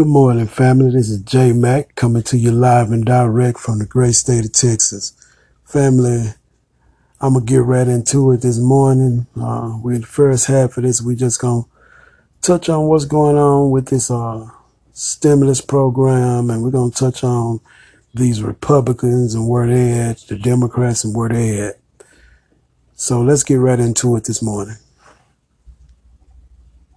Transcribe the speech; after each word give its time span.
Good 0.00 0.06
morning, 0.06 0.46
family. 0.46 0.92
This 0.92 1.10
is 1.10 1.20
J 1.20 1.52
Mac 1.52 1.94
coming 1.94 2.22
to 2.22 2.38
you 2.38 2.52
live 2.52 2.90
and 2.90 3.04
direct 3.04 3.58
from 3.58 3.80
the 3.80 3.84
great 3.84 4.14
state 4.14 4.46
of 4.46 4.52
Texas. 4.52 5.12
Family, 5.62 6.30
I'm 7.20 7.34
gonna 7.34 7.44
get 7.44 7.64
right 7.64 7.86
into 7.86 8.32
it 8.32 8.40
this 8.40 8.58
morning. 8.58 9.26
Uh, 9.38 9.78
we're 9.82 9.96
in 9.96 10.00
the 10.00 10.06
first 10.06 10.46
half 10.46 10.78
of 10.78 10.84
this. 10.84 11.02
We 11.02 11.16
just 11.16 11.38
gonna 11.38 11.64
touch 12.40 12.70
on 12.70 12.86
what's 12.86 13.04
going 13.04 13.36
on 13.36 13.72
with 13.72 13.88
this 13.88 14.10
uh, 14.10 14.48
stimulus 14.94 15.60
program, 15.60 16.48
and 16.48 16.62
we're 16.62 16.70
gonna 16.70 16.92
touch 16.92 17.22
on 17.22 17.60
these 18.14 18.42
Republicans 18.42 19.34
and 19.34 19.50
where 19.50 19.66
they 19.66 19.92
at, 19.92 20.20
the 20.28 20.38
Democrats 20.38 21.04
and 21.04 21.14
where 21.14 21.28
they 21.28 21.60
at. 21.60 21.78
So 22.94 23.20
let's 23.20 23.44
get 23.44 23.56
right 23.56 23.78
into 23.78 24.16
it 24.16 24.24
this 24.24 24.42
morning. 24.42 24.76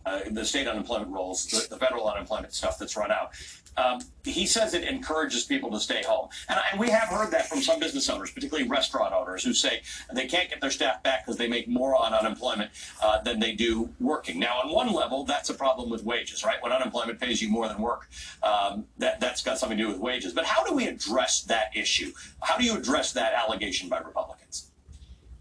Uh, 0.06 0.22
the 0.32 0.46
state 0.46 0.68
unemployment 0.68 1.12
rolls, 1.12 1.46
the, 1.48 1.68
the 1.70 1.78
federal 1.78 2.08
unemployment 2.10 2.54
stuff 2.54 2.78
that's 2.78 2.96
run 2.98 3.12
out. 3.12 3.32
Um, 3.76 4.02
he 4.24 4.46
says 4.46 4.74
it 4.74 4.84
encourages 4.84 5.46
people 5.46 5.72
to 5.72 5.80
stay 5.80 6.04
home. 6.04 6.30
And, 6.48 6.60
and 6.72 6.80
we 6.80 6.90
have 6.90 7.10
heard 7.10 7.32
that 7.32 7.48
from 7.48 7.62
some 7.62 7.80
business 7.80 8.10
owners, 8.10 8.32
particularly 8.32 8.70
restaurant 8.70 9.14
owners, 9.14 9.44
who 9.44 9.54
say 9.54 9.82
they 10.14 10.28
can't 10.28 10.50
get 10.50 10.62
their 10.62 10.70
staff 10.70 11.02
back 11.04 11.26
because 11.26 11.38
they 11.38 11.48
make 11.48 11.68
more 11.68 11.96
on 11.96 12.14
unemployment 12.14 12.72
uh, 13.02 13.22
than 13.22 13.40
they 13.40 13.54
do 13.54 13.90
working. 14.00 14.40
Now, 14.40 14.60
on 14.64 14.72
one 14.72 14.94
level, 14.94 15.24
that's 15.24 15.50
a 15.50 15.54
problem 15.54 15.90
with 15.90 16.04
wages, 16.04 16.44
right? 16.44 16.62
When 16.62 16.72
unemployment 16.72 17.20
pays 17.20 17.42
you 17.42 17.50
more 17.50 17.68
than 17.68 17.80
work, 17.80 18.10
um, 18.44 18.86
that, 19.00 19.20
that's 19.20 19.42
got 19.42 19.58
something 19.58 19.78
to 19.78 19.84
do 19.86 19.90
with 19.90 20.00
wages. 20.00 20.34
But 20.34 20.46
how 20.46 20.64
do 20.64 20.74
we 20.74 20.88
address 20.88 21.42
that 21.44 21.76
issue? 21.76 22.12
How 22.42 22.58
do 22.58 22.64
you 22.64 22.78
address 22.78 23.12
that 23.14 23.34
allegation 23.34 23.90
by 23.90 24.00
Republicans? 24.00 24.70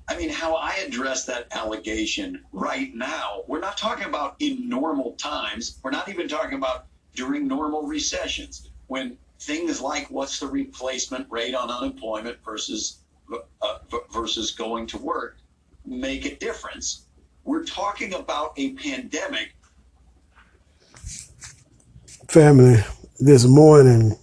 I 0.09 0.17
mean, 0.17 0.31
how 0.31 0.57
I 0.57 0.75
address 0.87 1.25
that 1.27 1.47
allegation 1.53 2.43
right 2.53 2.95
now, 2.95 3.45
we're 3.47 3.61
not 3.61 3.79
talking 3.79 4.07
about 4.07 4.37
in 4.41 4.69
normal 4.69 5.13
times. 5.13 5.79
We're 5.83 5.91
not 5.91 6.09
even 6.09 6.29
talking 6.29 6.59
about 6.59 6.87
during 7.15 7.47
normal 7.47 7.83
recessions 7.87 8.69
when 8.89 9.17
things 9.41 9.81
like 9.81 10.11
what's 10.11 10.41
the 10.41 10.47
replacement 10.47 11.27
rate 11.31 11.55
on 11.55 11.71
unemployment 11.71 12.39
versus 12.45 12.99
uh, 13.63 13.79
versus 14.13 14.51
going 14.51 14.87
to 14.89 14.99
work 14.99 15.39
make 15.87 16.27
a 16.27 16.37
difference. 16.37 17.07
We're 17.45 17.65
talking 17.65 18.15
about 18.15 18.53
a 18.57 18.73
pandemic. 18.75 19.55
Family, 22.29 22.77
this 23.19 23.45
morning 23.47 24.17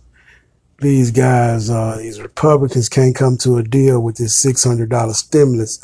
these 0.81 1.11
guys, 1.11 1.69
uh, 1.69 1.97
these 1.97 2.21
Republicans 2.21 2.89
can't 2.89 3.15
come 3.15 3.37
to 3.37 3.57
a 3.57 3.63
deal 3.63 4.01
with 4.01 4.17
this 4.17 4.43
$600 4.43 5.13
stimulus. 5.13 5.79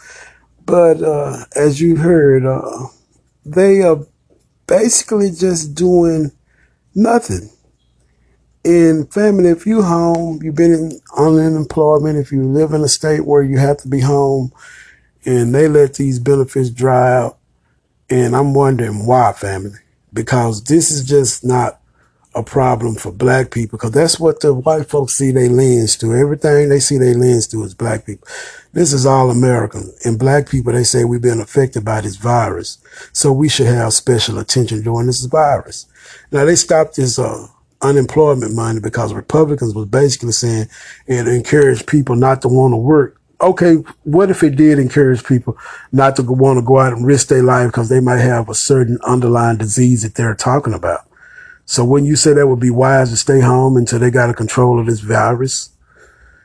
But 0.66 1.04
uh, 1.04 1.46
as 1.56 1.82
you 1.82 1.98
heard, 1.98 2.46
uh, 2.46 2.88
they 3.46 3.82
are 3.82 4.00
basically 4.68 5.32
just 5.32 5.76
doing 5.76 6.32
nothing. 6.94 7.52
And 8.64 9.12
family, 9.14 9.50
if 9.50 9.68
you 9.68 9.84
home, 9.84 10.40
you've 10.42 10.56
been 10.56 10.74
in, 10.74 11.00
unemployment, 11.16 12.18
if 12.18 12.32
you 12.32 12.44
live 12.44 12.74
in 12.74 12.82
a 12.82 12.88
state 12.88 13.26
where 13.26 13.44
you 13.44 13.59
have 13.59 13.78
to 13.78 13.88
be 13.88 14.00
home, 14.00 14.52
and 15.24 15.54
they 15.54 15.68
let 15.68 15.96
these 15.96 16.20
benefits 16.20 16.72
dry 16.72 17.16
out, 17.16 17.38
and 18.09 18.36
I'm 18.36 18.54
wondering 18.54 19.06
why, 19.06 19.34
family, 19.34 19.80
because 20.14 20.64
this 20.64 20.90
is 20.90 21.04
just 21.04 21.44
not 21.44 21.80
a 22.36 22.44
problem 22.44 22.95
for 22.95 23.11
black 23.11 23.50
people 23.50 23.78
because 23.78 23.91
that's 23.91 24.19
what 24.19 24.41
the 24.41 24.53
white 24.53 24.89
folks 24.89 25.14
see 25.14 25.31
they 25.31 25.47
lens 25.47 25.95
to. 25.97 26.14
Everything 26.14 26.67
they 26.67 26.81
see 26.81 26.97
they 26.97 27.14
lens 27.14 27.47
to 27.47 27.64
is 27.64 27.73
black 27.73 28.05
people. 28.05 28.28
This 28.73 28.91
is 28.91 29.05
all 29.05 29.31
American. 29.31 29.94
And 30.03 30.19
black 30.19 30.50
people, 30.50 30.73
they 30.73 30.83
say 30.83 31.06
we've 31.06 31.22
been 31.22 31.39
affected 31.39 31.86
by 31.86 32.02
this 32.02 32.17
virus. 32.17 32.78
So 33.13 33.31
we 33.31 33.47
should 33.47 33.67
have 33.67 33.94
special 33.94 34.38
attention 34.38 34.83
during 34.83 35.08
this 35.08 35.23
virus. 35.25 35.86
Now 36.31 36.44
they 36.44 36.58
stopped 36.58 36.97
this, 36.97 37.17
uh, 37.17 37.47
unemployment 37.81 38.53
money 38.53 38.80
because 38.80 39.13
Republicans 39.13 39.73
was 39.73 39.86
basically 39.86 40.31
saying 40.31 40.67
it 41.08 41.28
encouraged 41.28 41.88
people 41.88 42.16
not 42.16 42.41
to 42.41 42.47
want 42.47 42.73
to 42.73 42.78
work. 42.78 43.19
Okay, 43.41 43.75
what 44.03 44.29
if 44.29 44.44
it 44.44 44.56
did 44.56 44.79
encourage 44.79 45.24
people 45.24 45.57
not 45.91 46.16
to 46.16 46.24
want 46.24 46.57
to 46.57 46.66
go 46.66 46.79
out 46.79 46.94
and 46.94 47.06
risk 47.06 47.28
their 47.28 47.44
life 47.44 47.68
because 47.68 47.90
they 47.90 48.00
might 48.00 48.19
have 48.19 48.50
a 48.50 48.56
certain 48.56 48.97
underlying 49.06 49.57
disease 49.57 50.03
that 50.03 50.16
they're 50.16 50.35
talking 50.35 50.74
about? 50.74 51.01
So 51.66 51.84
when 51.84 52.06
you 52.06 52.16
say 52.16 52.34
that 52.34 52.48
would 52.48 52.59
be 52.59 52.70
wise 52.70 53.09
to 53.09 53.18
stay 53.18 53.42
home 53.42 53.76
until 53.76 54.00
they 54.00 54.12
got 54.12 54.30
a 54.30 54.34
control 54.34 54.80
of 54.80 54.86
this 54.86 55.00
virus 55.00 55.72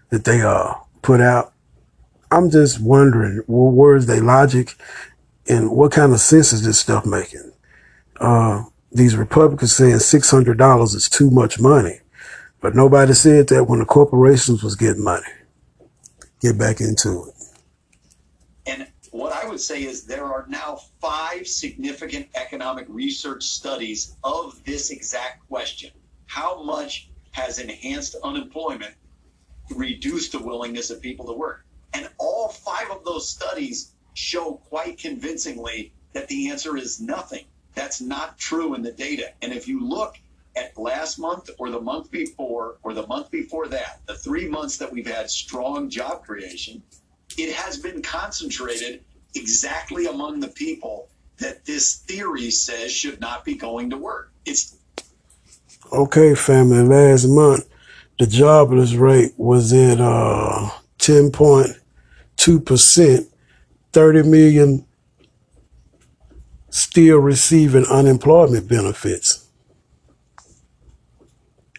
that 0.09 0.25
they 0.25 0.43
uh 0.43 0.75
put 1.03 1.21
out, 1.21 1.53
I'm 2.31 2.51
just 2.51 2.81
wondering, 2.81 3.43
well, 3.47 3.71
where's 3.71 4.07
their 4.07 4.23
logic 4.23 4.77
and 5.49 5.71
what 5.71 5.93
kind 5.93 6.13
of 6.13 6.21
sense 6.21 6.53
is 6.53 6.65
this 6.65 6.79
stuff 6.79 7.05
making? 7.05 7.53
Uh, 8.21 8.65
these 8.93 9.17
Republicans 9.17 9.75
saying 9.75 9.97
$600 9.97 10.95
is 10.95 11.09
too 11.09 11.31
much 11.31 11.61
money, 11.61 12.01
but 12.61 12.75
nobody 12.75 13.15
said 13.15 13.49
that 13.49 13.65
when 13.65 13.81
the 13.81 13.85
corporations 13.85 14.63
was 14.63 14.77
getting 14.77 15.03
money. 15.03 15.27
Get 16.41 16.59
back 16.59 16.81
into 16.81 17.25
it. 17.29 17.30
What 19.13 19.33
I 19.33 19.49
would 19.49 19.61
say 19.61 19.83
is 19.83 20.05
there 20.05 20.25
are 20.25 20.47
now 20.49 20.77
five 21.01 21.49
significant 21.49 22.29
economic 22.37 22.87
research 22.89 23.43
studies 23.43 24.17
of 24.23 24.63
this 24.65 24.91
exact 24.91 25.49
question. 25.49 25.91
How 26.27 26.63
much 26.63 27.11
has 27.33 27.59
enhanced 27.59 28.15
unemployment 28.23 28.95
reduced 29.71 30.33
the 30.33 30.39
willingness 30.39 30.91
of 30.91 31.03
people 31.03 31.27
to 31.27 31.33
work? 31.33 31.65
And 31.93 32.09
all 32.19 32.51
five 32.51 32.89
of 32.91 33.05
those 33.05 33.29
studies 33.29 33.93
show 34.15 34.55
quite 34.69 34.99
convincingly 34.99 35.93
that 36.13 36.29
the 36.29 36.51
answer 36.51 36.77
is 36.77 37.01
nothing. 37.01 37.47
That's 37.75 38.01
not 38.01 38.39
true 38.39 38.75
in 38.75 38.83
the 38.83 38.93
data. 38.93 39.33
And 39.43 39.53
if 39.53 39.67
you 39.67 39.81
look 39.81 40.19
at 40.55 40.79
last 40.79 41.19
month 41.19 41.51
or 41.59 41.71
the 41.71 41.81
month 41.81 42.13
before 42.13 42.79
or 42.83 42.95
the 42.95 43.07
month 43.07 43.31
before 43.31 43.67
that, 43.69 44.03
the 44.07 44.15
three 44.15 44.49
months 44.49 44.77
that 44.79 44.93
we've 44.93 45.07
had 45.07 45.31
strong 45.31 45.91
job 45.91 46.25
creation, 46.25 46.83
it 47.39 47.55
has 47.55 47.79
been 47.79 48.03
concentrated 48.03 49.03
exactly 49.35 50.07
among 50.07 50.41
the 50.41 50.49
people 50.49 51.09
that 51.39 51.65
this 51.65 51.97
theory 51.97 52.51
says 52.51 52.93
should 52.93 53.21
not 53.21 53.45
be 53.45 53.55
going 53.55 53.91
to 53.91 53.97
work. 53.97 54.31
It's 54.45 54.77
okay, 55.93 56.35
family. 56.35 56.83
Last 56.83 57.27
month, 57.27 57.69
the 58.19 58.27
jobless 58.27 58.95
rate 58.95 59.33
was 59.37 59.73
at 59.73 60.01
uh, 60.01 60.71
10.2 60.99 62.67
percent. 62.67 63.27
30 63.93 64.23
million 64.23 64.87
still 66.71 67.19
receiving 67.19 67.85
unemployment 67.87 68.69
benefits, 68.69 69.40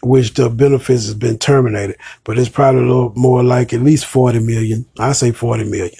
which 0.02 0.34
the 0.34 0.50
benefits 0.50 1.06
has 1.06 1.14
been 1.14 1.38
terminated. 1.38 1.96
But 2.24 2.38
it's 2.38 2.48
probably 2.48 2.82
a 2.82 2.86
little 2.86 3.12
more 3.16 3.42
like 3.42 3.72
at 3.72 3.82
least 3.82 4.06
40 4.06 4.40
million. 4.40 4.86
I 4.98 5.12
say 5.12 5.30
40 5.30 5.64
million. 5.64 5.98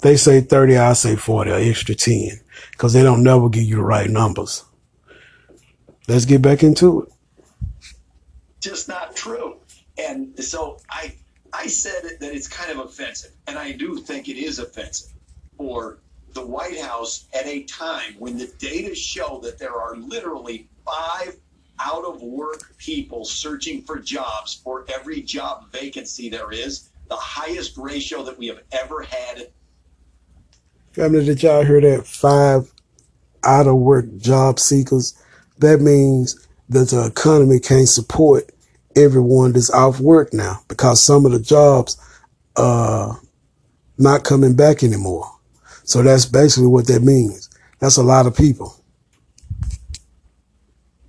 They 0.00 0.16
say 0.16 0.40
30, 0.40 0.76
I 0.76 0.92
say 0.94 1.16
40, 1.16 1.50
or 1.50 1.54
extra 1.54 1.94
10, 1.94 2.40
because 2.72 2.92
they 2.92 3.02
don't 3.02 3.22
never 3.22 3.48
give 3.48 3.64
you 3.64 3.76
the 3.76 3.82
right 3.82 4.10
numbers. 4.10 4.64
Let's 6.08 6.24
get 6.24 6.42
back 6.42 6.62
into 6.62 7.02
it. 7.02 7.08
Just 8.60 8.88
not 8.88 9.14
true. 9.14 9.56
And 9.96 10.42
so 10.42 10.78
I, 10.90 11.14
I 11.52 11.66
said 11.66 12.18
that 12.20 12.34
it's 12.34 12.48
kind 12.48 12.70
of 12.70 12.78
offensive, 12.84 13.32
and 13.46 13.58
I 13.58 13.72
do 13.72 13.98
think 13.98 14.28
it 14.28 14.36
is 14.36 14.58
offensive 14.58 15.12
for 15.56 15.98
the 16.32 16.44
White 16.44 16.80
House 16.80 17.26
at 17.32 17.46
a 17.46 17.62
time 17.64 18.14
when 18.18 18.36
the 18.36 18.52
data 18.58 18.94
show 18.94 19.40
that 19.44 19.58
there 19.58 19.74
are 19.74 19.96
literally 19.96 20.68
five 20.84 21.36
out 21.80 22.04
of 22.04 22.22
work 22.22 22.76
people 22.78 23.24
searching 23.24 23.82
for 23.82 23.98
jobs 23.98 24.54
for 24.54 24.84
every 24.92 25.22
job 25.22 25.70
vacancy 25.72 26.28
there 26.28 26.52
is, 26.52 26.90
the 27.08 27.16
highest 27.16 27.76
ratio 27.76 28.22
that 28.22 28.38
we 28.38 28.46
have 28.46 28.62
ever 28.72 29.02
had 29.02 29.48
Family, 30.94 31.24
did 31.24 31.42
y'all 31.42 31.64
hear 31.64 31.80
that? 31.80 32.06
Five 32.06 32.72
out 33.42 33.66
of 33.66 33.74
work 33.74 34.16
job 34.16 34.60
seekers. 34.60 35.20
That 35.58 35.80
means 35.80 36.46
that 36.68 36.90
the 36.90 37.06
economy 37.06 37.58
can't 37.58 37.88
support 37.88 38.50
everyone 38.94 39.52
that's 39.52 39.70
off 39.70 39.98
work 39.98 40.32
now 40.32 40.60
because 40.68 41.04
some 41.04 41.26
of 41.26 41.32
the 41.32 41.40
jobs 41.40 41.96
are 42.56 43.20
not 43.98 44.22
coming 44.22 44.54
back 44.54 44.84
anymore. 44.84 45.28
So 45.82 46.00
that's 46.00 46.26
basically 46.26 46.68
what 46.68 46.86
that 46.86 47.02
means. 47.02 47.50
That's 47.80 47.96
a 47.96 48.04
lot 48.04 48.26
of 48.26 48.36
people. 48.36 48.76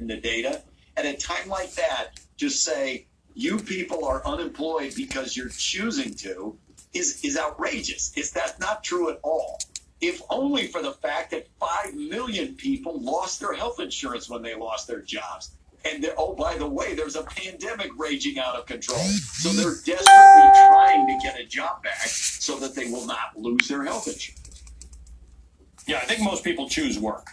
In 0.06 0.10
the 0.10 0.22
data, 0.22 0.62
at 0.98 1.06
a 1.08 1.18
time 1.18 1.50
like 1.50 1.74
that, 1.74 2.20
just 2.38 2.64
say 2.64 3.08
you 3.34 3.58
people 3.58 4.06
are 4.06 4.24
unemployed 4.24 4.94
because 4.96 5.36
you're 5.36 5.50
choosing 5.50 6.14
to 6.14 6.56
is 6.94 7.22
is 7.24 7.36
outrageous. 7.40 8.16
Is 8.16 8.30
that 8.34 8.60
not 8.60 8.84
true 8.84 9.10
at 9.10 9.20
all? 9.24 9.58
if 10.02 10.22
only 10.30 10.68
for 10.68 10.84
the 10.84 10.92
fact 10.92 11.32
that 11.32 11.48
5 11.60 11.96
million 11.96 12.54
people 12.54 13.02
lost 13.02 13.40
their 13.40 13.54
health 13.54 13.80
insurance 13.80 14.30
when 14.30 14.44
they 14.44 14.54
lost 14.54 14.88
their 14.88 15.02
jobs. 15.02 15.56
And 15.84 16.08
oh, 16.18 16.36
by 16.36 16.58
the 16.58 16.68
way, 16.68 16.94
there's 16.94 17.16
a 17.16 17.24
pandemic 17.24 17.90
raging 17.98 18.38
out 18.38 18.56
of 18.56 18.68
control. 18.68 19.00
So 19.00 19.50
they're 19.50 19.82
desperately 19.86 20.52
trying 20.70 21.08
to 21.08 21.18
get 21.24 21.40
a 21.40 21.46
job 21.46 21.82
back 21.82 22.06
so 22.06 22.60
that 22.60 22.76
they 22.76 22.92
will 22.92 23.08
not 23.08 23.36
lose 23.36 23.68
their 23.68 23.84
health 23.84 24.08
insurance. 24.08 24.64
Yeah, 25.88 25.98
I 25.98 26.06
think 26.06 26.22
most 26.22 26.44
people 26.44 26.70
choose 26.70 27.00
work. 27.00 27.28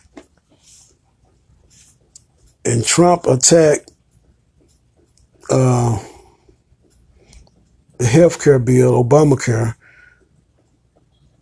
And 2.64 2.84
Trump 2.84 3.26
attacked 3.26 3.90
uh, 5.50 5.98
the 7.98 8.06
health 8.06 8.42
care 8.42 8.58
bill, 8.58 9.02
Obamacare, 9.04 9.74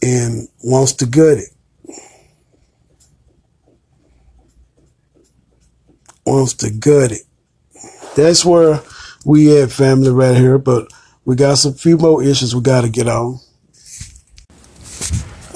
and 0.02 0.49
wants 0.62 0.93
to 0.94 1.06
gut 1.06 1.38
it. 1.38 1.50
Wants 6.25 6.55
to 6.55 6.70
gut 6.70 7.12
it. 7.12 7.22
That's 8.17 8.44
where 8.44 8.81
we 9.25 9.61
at 9.61 9.72
family 9.72 10.11
right 10.11 10.37
here, 10.37 10.58
but 10.58 10.88
we 11.25 11.37
got 11.37 11.58
some 11.58 11.75
few 11.75 11.96
more 11.96 12.22
issues 12.22 12.55
we 12.55 12.62
got 12.62 12.82
to 12.82 12.88
get 12.88 13.08
on. 13.08 13.40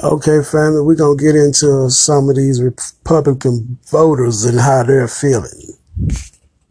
Okay, 0.05 0.43
family, 0.43 0.83
we're 0.83 0.97
going 0.97 1.17
to 1.17 1.25
get 1.25 1.35
into 1.35 1.89
some 1.89 2.29
of 2.29 2.37
these 2.37 2.61
Republican 2.61 3.79
voters 3.91 4.45
and 4.45 4.61
how 4.61 4.83
they're 4.83 5.09
feeling. 5.09 5.79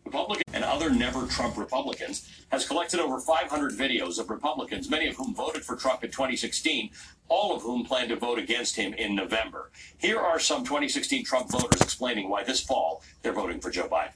Republican 0.06 0.54
and 0.54 0.64
other 0.64 0.92
never 0.92 1.26
Trump 1.26 1.58
Republicans 1.58 2.30
has 2.52 2.68
collected 2.68 3.00
over 3.00 3.20
500 3.20 3.72
videos 3.72 4.20
of 4.20 4.30
Republicans, 4.30 4.88
many 4.88 5.08
of 5.08 5.16
whom 5.16 5.34
voted 5.34 5.66
for 5.66 5.76
Trump 5.76 6.04
in 6.04 6.12
2016, 6.12 6.92
all 7.28 7.56
of 7.56 7.64
whom 7.64 7.84
plan 7.84 8.08
to 8.10 8.16
vote 8.16 8.38
against 8.38 8.76
him 8.76 8.94
in 8.94 9.16
November. 9.16 9.72
Here 9.98 10.20
are 10.20 10.38
some 10.38 10.64
2016 10.64 11.26
Trump 11.26 11.50
voters 11.50 11.82
explaining 11.82 12.30
why 12.30 12.44
this 12.44 12.62
fall 12.62 13.02
they're 13.24 13.34
voting 13.34 13.60
for 13.60 13.72
Joe 13.72 13.88
Biden. 13.88 14.12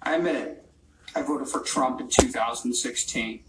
I 0.00 0.14
admit 0.14 0.36
it. 0.36 0.64
I 1.14 1.20
voted 1.20 1.48
for 1.48 1.60
Trump 1.60 2.00
in 2.00 2.08
2016. 2.08 3.44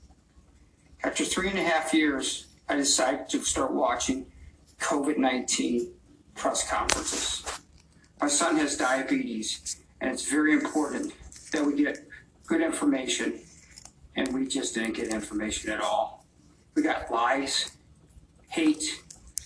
After 1.05 1.23
three 1.23 1.49
and 1.49 1.57
a 1.57 1.63
half 1.63 1.93
years, 1.93 2.46
I 2.69 2.75
decided 2.75 3.29
to 3.29 3.43
start 3.43 3.71
watching 3.71 4.27
COVID 4.79 5.17
19 5.17 5.93
press 6.35 6.69
conferences. 6.69 7.43
My 8.21 8.27
son 8.27 8.57
has 8.57 8.77
diabetes, 8.77 9.77
and 10.01 10.11
it's 10.11 10.29
very 10.29 10.53
important 10.53 11.13
that 11.51 11.65
we 11.65 11.75
get 11.75 11.99
good 12.45 12.61
information, 12.61 13.39
and 14.15 14.33
we 14.33 14.47
just 14.47 14.75
didn't 14.75 14.95
get 14.95 15.07
information 15.07 15.71
at 15.71 15.81
all. 15.81 16.25
We 16.75 16.81
got 16.81 17.09
lies, 17.09 17.77
hate. 18.49 18.83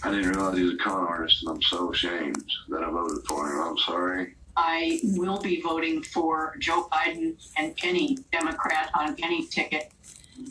I 0.04 0.10
didn't 0.10 0.30
realize 0.30 0.58
he 0.58 0.64
was 0.64 0.74
a 0.74 0.78
con 0.78 1.06
artist, 1.06 1.44
and 1.44 1.56
I'm 1.56 1.62
so 1.62 1.92
ashamed 1.92 2.44
that 2.70 2.84
I 2.84 2.90
voted 2.90 3.24
for 3.28 3.48
him. 3.50 3.62
I'm 3.62 3.78
sorry. 3.78 4.36
I 4.58 5.00
will 5.04 5.40
be 5.40 5.62
voting 5.62 6.02
for 6.02 6.56
Joe 6.60 6.88
Biden 6.92 7.36
and 7.58 7.74
any 7.84 8.18
Democrat 8.32 8.90
on 8.94 9.16
any 9.22 9.46
ticket. 9.48 9.92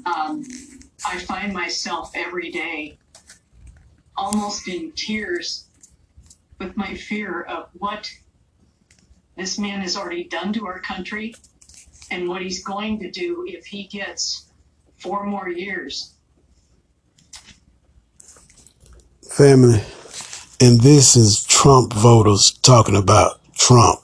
Um, 0.07 0.45
I 1.07 1.19
find 1.19 1.53
myself 1.53 2.11
every 2.15 2.51
day 2.51 2.99
almost 4.17 4.69
in 4.69 4.93
tears 4.93 5.65
with 6.59 6.77
my 6.77 6.95
fear 6.95 7.43
of 7.43 7.69
what 7.73 8.11
this 9.37 9.59
man 9.59 9.81
has 9.81 9.97
already 9.97 10.25
done 10.25 10.53
to 10.53 10.67
our 10.67 10.81
country 10.81 11.35
and 12.11 12.29
what 12.29 12.43
he's 12.43 12.63
going 12.63 12.99
to 13.01 13.11
do 13.11 13.45
if 13.49 13.65
he 13.67 13.85
gets 13.85 14.51
four 14.99 15.25
more 15.25 15.49
years. 15.49 16.15
Family, 19.31 19.81
and 20.61 20.81
this 20.81 21.17
is 21.17 21.45
Trump 21.45 21.95
voters 21.95 22.53
talking 22.63 22.97
about 22.97 23.41
Trump 23.55 24.00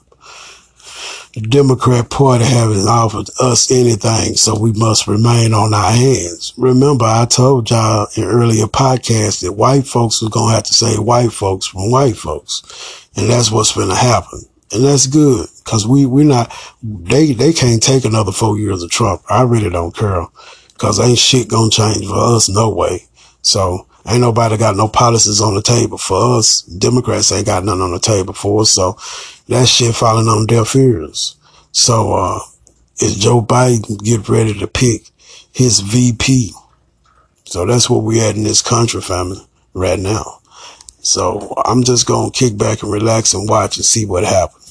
the 1.37 1.47
Democrat 1.47 2.09
Party 2.09 2.45
haven't 2.45 2.87
offered 2.87 3.27
us 3.39 3.69
anything, 3.69 4.35
so 4.35 4.57
we 4.57 4.71
must 4.73 5.05
remain 5.05 5.53
on 5.53 5.71
our 5.71 5.91
hands. 5.91 6.51
Remember, 6.57 7.05
I 7.05 7.25
told 7.25 7.69
y'all 7.69 8.07
in 8.15 8.23
earlier 8.23 8.65
podcasts 8.65 9.43
that 9.43 9.53
white 9.53 9.85
folks 9.85 10.23
are 10.23 10.31
going 10.31 10.49
to 10.49 10.55
have 10.55 10.63
to 10.63 10.73
say 10.73 10.95
white 10.97 11.31
folks 11.31 11.67
from 11.67 11.91
white 11.91 12.17
folks. 12.17 13.07
And 13.15 13.29
that's 13.29 13.51
what's 13.51 13.75
going 13.75 13.89
to 13.89 13.95
happen. 13.95 14.41
And 14.73 14.83
that's 14.83 15.05
good 15.05 15.47
because 15.63 15.87
we, 15.87 16.07
we're 16.07 16.25
not, 16.25 16.51
they, 16.81 17.33
they 17.33 17.53
can't 17.53 17.83
take 17.83 18.03
another 18.03 18.31
four 18.31 18.57
years 18.57 18.81
of 18.81 18.89
Trump. 18.89 19.21
I 19.29 19.43
really 19.43 19.69
don't 19.69 19.95
care 19.95 20.25
because 20.73 20.99
ain't 20.99 21.19
shit 21.19 21.49
going 21.49 21.69
to 21.69 21.77
change 21.77 22.07
for 22.07 22.35
us 22.35 22.49
no 22.49 22.71
way. 22.71 23.03
So 23.43 23.86
ain't 24.07 24.21
nobody 24.21 24.57
got 24.57 24.75
no 24.75 24.87
policies 24.87 25.41
on 25.41 25.55
the 25.55 25.61
table 25.61 25.97
for 25.97 26.37
us. 26.37 26.61
Democrats 26.61 27.31
ain't 27.31 27.45
got 27.45 27.63
nothing 27.63 27.81
on 27.81 27.91
the 27.91 27.99
table 27.99 28.33
for 28.33 28.61
us. 28.61 28.71
So 28.71 28.97
that 29.47 29.67
shit 29.67 29.95
falling 29.95 30.27
on 30.27 30.45
deaf 30.45 30.75
ears. 30.75 31.35
So, 31.71 32.13
uh, 32.13 32.39
is 32.99 33.15
Joe 33.15 33.41
Biden 33.41 34.03
get 34.03 34.27
ready 34.27 34.57
to 34.59 34.67
pick 34.67 35.09
his 35.51 35.81
VP? 35.81 36.51
So 37.45 37.65
that's 37.65 37.89
what 37.89 38.03
we 38.03 38.19
at 38.21 38.35
in 38.35 38.43
this 38.43 38.61
country, 38.61 39.01
family, 39.01 39.39
right 39.73 39.99
now. 39.99 40.39
So 41.01 41.53
I'm 41.63 41.83
just 41.83 42.07
going 42.07 42.31
to 42.31 42.37
kick 42.37 42.57
back 42.57 42.83
and 42.83 42.91
relax 42.91 43.33
and 43.33 43.47
watch 43.47 43.77
and 43.77 43.85
see 43.85 44.05
what 44.05 44.23
happens. 44.23 44.66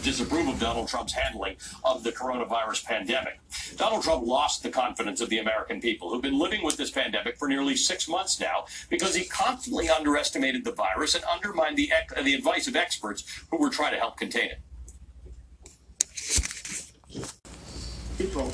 Voters 0.00 0.18
disapprove 0.18 0.48
of 0.48 0.58
Donald 0.58 0.88
Trump's 0.88 1.12
handling 1.12 1.56
of 1.84 2.02
the 2.02 2.12
coronavirus 2.12 2.84
pandemic. 2.84 3.38
Donald 3.76 4.02
Trump 4.02 4.26
lost 4.26 4.62
the 4.62 4.70
confidence 4.70 5.20
of 5.20 5.28
the 5.28 5.38
American 5.38 5.80
people 5.80 6.08
who've 6.08 6.22
been 6.22 6.38
living 6.38 6.64
with 6.64 6.76
this 6.76 6.90
pandemic 6.90 7.36
for 7.36 7.48
nearly 7.48 7.76
six 7.76 8.08
months 8.08 8.40
now 8.40 8.64
because 8.88 9.14
he 9.14 9.24
constantly 9.24 9.88
underestimated 9.90 10.64
the 10.64 10.72
virus 10.72 11.14
and 11.14 11.24
undermined 11.24 11.76
the, 11.76 11.90
the 12.22 12.34
advice 12.34 12.66
of 12.66 12.76
experts 12.76 13.24
who 13.50 13.58
were 13.58 13.70
trying 13.70 13.92
to 13.92 13.98
help 13.98 14.16
contain 14.16 14.50
it. 14.50 14.60
People, 18.16 18.52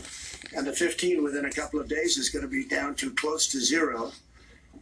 and 0.56 0.66
the 0.66 0.72
15 0.72 1.22
within 1.22 1.44
a 1.44 1.52
couple 1.52 1.78
of 1.81 1.88
days 1.88 2.19
is 2.19 2.28
going 2.28 2.44
to 2.44 2.49
be 2.49 2.64
down 2.64 2.94
to 2.96 3.12
close 3.12 3.46
to 3.49 3.60
zero. 3.60 4.12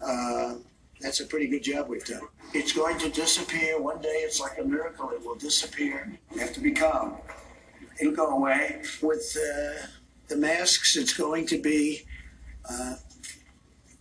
Uh, 0.01 0.55
that's 1.01 1.21
a 1.21 1.27
pretty 1.27 1.49
good 1.49 1.63
job 1.63 1.89
we've 1.89 2.05
done. 2.05 2.23
It's 2.53 2.73
going 2.73 2.99
to 2.99 3.09
disappear. 3.09 3.81
One 3.81 4.01
day 4.01 4.23
it's 4.23 4.41
like 4.41 4.59
a 4.59 4.65
miracle. 4.65 5.11
It 5.11 5.25
will 5.25 5.35
disappear. 5.35 6.13
You 6.33 6.41
have 6.41 6.53
to 6.55 6.61
be 6.61 6.71
calm. 6.71 7.17
It'll 8.01 8.15
go 8.15 8.29
away. 8.29 8.83
With 9.03 9.37
uh, 9.37 9.87
the 10.29 10.37
masks, 10.37 10.97
it's 10.97 11.13
going 11.13 11.47
to 11.49 11.61
be 11.61 12.05
uh, 12.69 12.97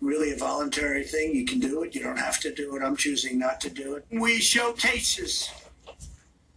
really 0.02 0.32
a 0.32 0.36
voluntary 0.38 1.04
thing. 1.04 1.36
You 1.36 1.46
can 1.46 1.60
do 1.60 1.84
it. 1.84 1.96
You 1.96 2.04
don't 2.04 2.18
have 2.18 2.40
to 2.42 2.54
do 2.54 2.76
it. 2.76 2.84
I'm 2.84 2.96
choosing 2.96 3.40
not 3.40 3.60
to 3.62 3.70
do 3.70 3.96
it. 3.96 4.06
We 4.12 4.40
show 4.40 4.74
cases, 4.74 5.50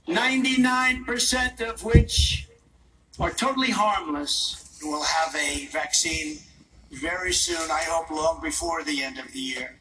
99% 0.09 1.61
of 1.61 1.85
which 1.85 2.49
are 3.19 3.31
totally 3.31 3.71
harmless. 3.71 4.79
We'll 4.83 5.03
have 5.03 5.35
a 5.35 5.67
vaccine 5.67 6.38
very 6.91 7.33
soon. 7.33 7.71
I 7.71 7.83
hope 7.88 8.11
long 8.11 8.41
before 8.43 8.85
the 8.85 9.03
end 9.03 9.19
of 9.19 9.33
the 9.33 9.41
year. 9.41 9.75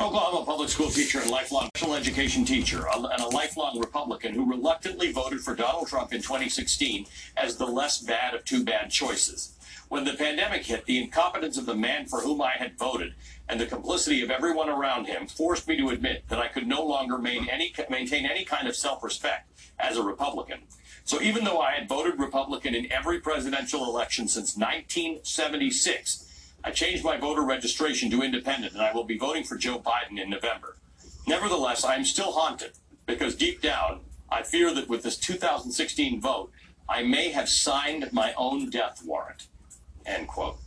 Oklahoma 0.00 0.46
public 0.46 0.70
school 0.70 0.88
teacher 0.88 1.20
and 1.20 1.30
lifelong 1.30 1.68
special 1.76 1.94
education 1.94 2.42
teacher, 2.42 2.86
and 2.90 3.22
a 3.22 3.28
lifelong 3.28 3.78
Republican 3.78 4.32
who 4.32 4.48
reluctantly 4.48 5.12
voted 5.12 5.40
for 5.40 5.54
Donald 5.54 5.88
Trump 5.88 6.14
in 6.14 6.22
2016 6.22 7.04
as 7.36 7.58
the 7.58 7.66
less 7.66 8.00
bad 8.00 8.32
of 8.32 8.42
two 8.46 8.64
bad 8.64 8.90
choices. 8.90 9.54
When 9.90 10.04
the 10.04 10.14
pandemic 10.14 10.64
hit, 10.64 10.86
the 10.86 11.02
incompetence 11.02 11.58
of 11.58 11.66
the 11.66 11.74
man 11.74 12.06
for 12.06 12.20
whom 12.20 12.40
I 12.40 12.52
had 12.52 12.78
voted 12.78 13.12
and 13.46 13.60
the 13.60 13.66
complicity 13.66 14.22
of 14.22 14.30
everyone 14.30 14.70
around 14.70 15.04
him 15.04 15.26
forced 15.26 15.68
me 15.68 15.76
to 15.76 15.90
admit 15.90 16.24
that 16.30 16.38
I 16.38 16.48
could 16.48 16.66
no 16.66 16.82
longer 16.82 17.20
any, 17.26 17.74
maintain 17.90 18.24
any 18.24 18.46
kind 18.46 18.68
of 18.68 18.76
self 18.76 19.04
respect 19.04 19.52
as 19.78 19.98
a 19.98 20.02
Republican. 20.02 20.60
So 21.04 21.20
even 21.20 21.44
though 21.44 21.60
I 21.60 21.72
had 21.72 21.88
voted 21.90 22.18
Republican 22.18 22.74
in 22.74 22.90
every 22.90 23.20
presidential 23.20 23.84
election 23.84 24.28
since 24.28 24.56
1976, 24.56 26.29
I 26.62 26.70
changed 26.70 27.04
my 27.04 27.16
voter 27.16 27.42
registration 27.42 28.10
to 28.10 28.22
independent, 28.22 28.74
and 28.74 28.82
I 28.82 28.92
will 28.92 29.04
be 29.04 29.16
voting 29.18 29.44
for 29.44 29.56
Joe 29.56 29.78
Biden 29.78 30.20
in 30.22 30.28
November. 30.28 30.76
Nevertheless, 31.26 31.84
I 31.84 31.94
am 31.94 32.04
still 32.04 32.32
haunted 32.32 32.72
because 33.06 33.34
deep 33.34 33.62
down, 33.62 34.00
I 34.30 34.42
fear 34.42 34.74
that 34.74 34.88
with 34.88 35.02
this 35.02 35.16
2016 35.16 36.20
vote, 36.20 36.50
I 36.88 37.02
may 37.02 37.30
have 37.30 37.48
signed 37.48 38.12
my 38.12 38.34
own 38.36 38.68
death 38.68 39.02
warrant. 39.04 39.46
End 40.04 40.28
quote. 40.28 40.58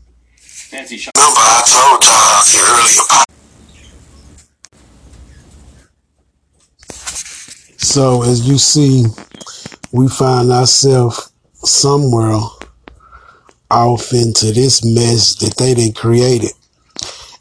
Nancy 0.72 0.98
Sh- 0.98 1.10
Remember, 1.16 1.40
I 1.40 1.64
told 1.68 2.04
y'all 2.04 2.44
earlier. 2.80 3.24
So, 7.78 8.24
as 8.24 8.48
you 8.48 8.58
see, 8.58 9.06
we 9.92 10.08
find 10.08 10.52
ourselves 10.52 11.32
somewhere 11.56 12.40
off 13.74 14.13
into 14.13 14.51
this 14.51 14.84
mess 14.84 15.36
that 15.36 15.58
they 15.58 15.74
didn't 15.74 15.96
create 15.96 16.44
it 16.44 16.53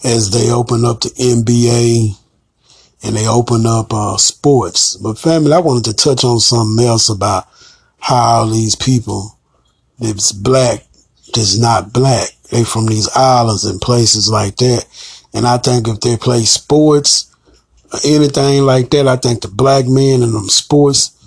as 0.04 0.30
they 0.30 0.50
open 0.50 0.84
up 0.84 1.00
the 1.00 1.10
NBA 1.10 2.16
and 3.04 3.16
they 3.16 3.26
open 3.26 3.66
up 3.66 3.92
uh, 3.92 4.16
sports. 4.16 4.96
But 4.96 5.18
family, 5.18 5.52
I 5.52 5.58
wanted 5.58 5.84
to 5.84 5.94
touch 5.94 6.24
on 6.24 6.40
something 6.40 6.84
else 6.84 7.08
about 7.08 7.46
how 7.98 8.46
these 8.46 8.74
people 8.74 9.38
that's 9.98 10.32
black 10.32 10.84
that's 11.34 11.58
not 11.58 11.92
black. 11.92 12.28
They 12.50 12.64
from 12.64 12.86
these 12.86 13.08
islands 13.16 13.64
and 13.64 13.80
places 13.80 14.30
like 14.30 14.56
that. 14.56 14.86
And 15.32 15.46
I 15.46 15.58
think 15.58 15.88
if 15.88 16.00
they 16.00 16.16
play 16.16 16.42
sports 16.42 17.34
or 17.92 17.98
anything 18.04 18.62
like 18.64 18.90
that, 18.90 19.08
I 19.08 19.16
think 19.16 19.42
the 19.42 19.48
black 19.48 19.86
men 19.86 20.22
in 20.22 20.32
them 20.32 20.48
sports 20.48 21.18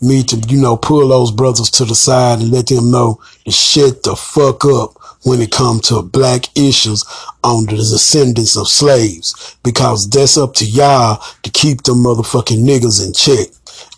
me 0.00 0.22
to, 0.24 0.36
you 0.48 0.60
know, 0.60 0.76
pull 0.76 1.08
those 1.08 1.30
brothers 1.30 1.70
to 1.70 1.84
the 1.84 1.94
side 1.94 2.40
and 2.40 2.50
let 2.50 2.66
them 2.66 2.90
know 2.90 3.20
to 3.44 3.50
shut 3.50 4.02
the 4.02 4.14
fuck 4.16 4.64
up 4.64 4.94
when 5.24 5.40
it 5.40 5.50
comes 5.50 5.88
to 5.88 6.02
black 6.02 6.46
issues 6.56 7.04
on 7.42 7.64
the 7.66 7.76
descendants 7.76 8.56
of 8.56 8.68
slaves. 8.68 9.56
Because 9.64 10.08
that's 10.08 10.36
up 10.36 10.54
to 10.54 10.64
y'all 10.64 11.22
to 11.42 11.50
keep 11.50 11.82
them 11.82 11.98
motherfucking 12.04 12.62
niggas 12.64 13.04
in 13.04 13.12
check. 13.12 13.48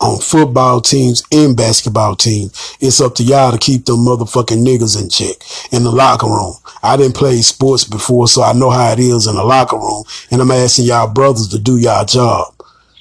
on 0.00 0.20
football 0.20 0.80
teams 0.80 1.22
and 1.32 1.56
basketball 1.56 2.14
teams. 2.16 2.76
It's 2.80 3.00
up 3.00 3.14
to 3.16 3.22
y'all 3.22 3.52
to 3.52 3.58
keep 3.58 3.84
them 3.84 3.98
motherfucking 3.98 4.64
niggas 4.64 5.00
in 5.00 5.08
check 5.10 5.36
in 5.72 5.84
the 5.84 5.90
locker 5.90 6.26
room. 6.26 6.54
I 6.82 6.96
didn't 6.96 7.16
play 7.16 7.36
sports 7.38 7.84
before, 7.84 8.28
so 8.28 8.42
I 8.42 8.52
know 8.52 8.70
how 8.70 8.92
it 8.92 8.98
is 8.98 9.26
in 9.26 9.34
the 9.34 9.44
locker 9.44 9.76
room. 9.76 10.04
And 10.30 10.40
I'm 10.40 10.50
asking 10.50 10.86
y'all 10.86 11.12
brothers 11.12 11.48
to 11.48 11.58
do 11.58 11.78
y'all 11.78 12.04
job 12.04 12.54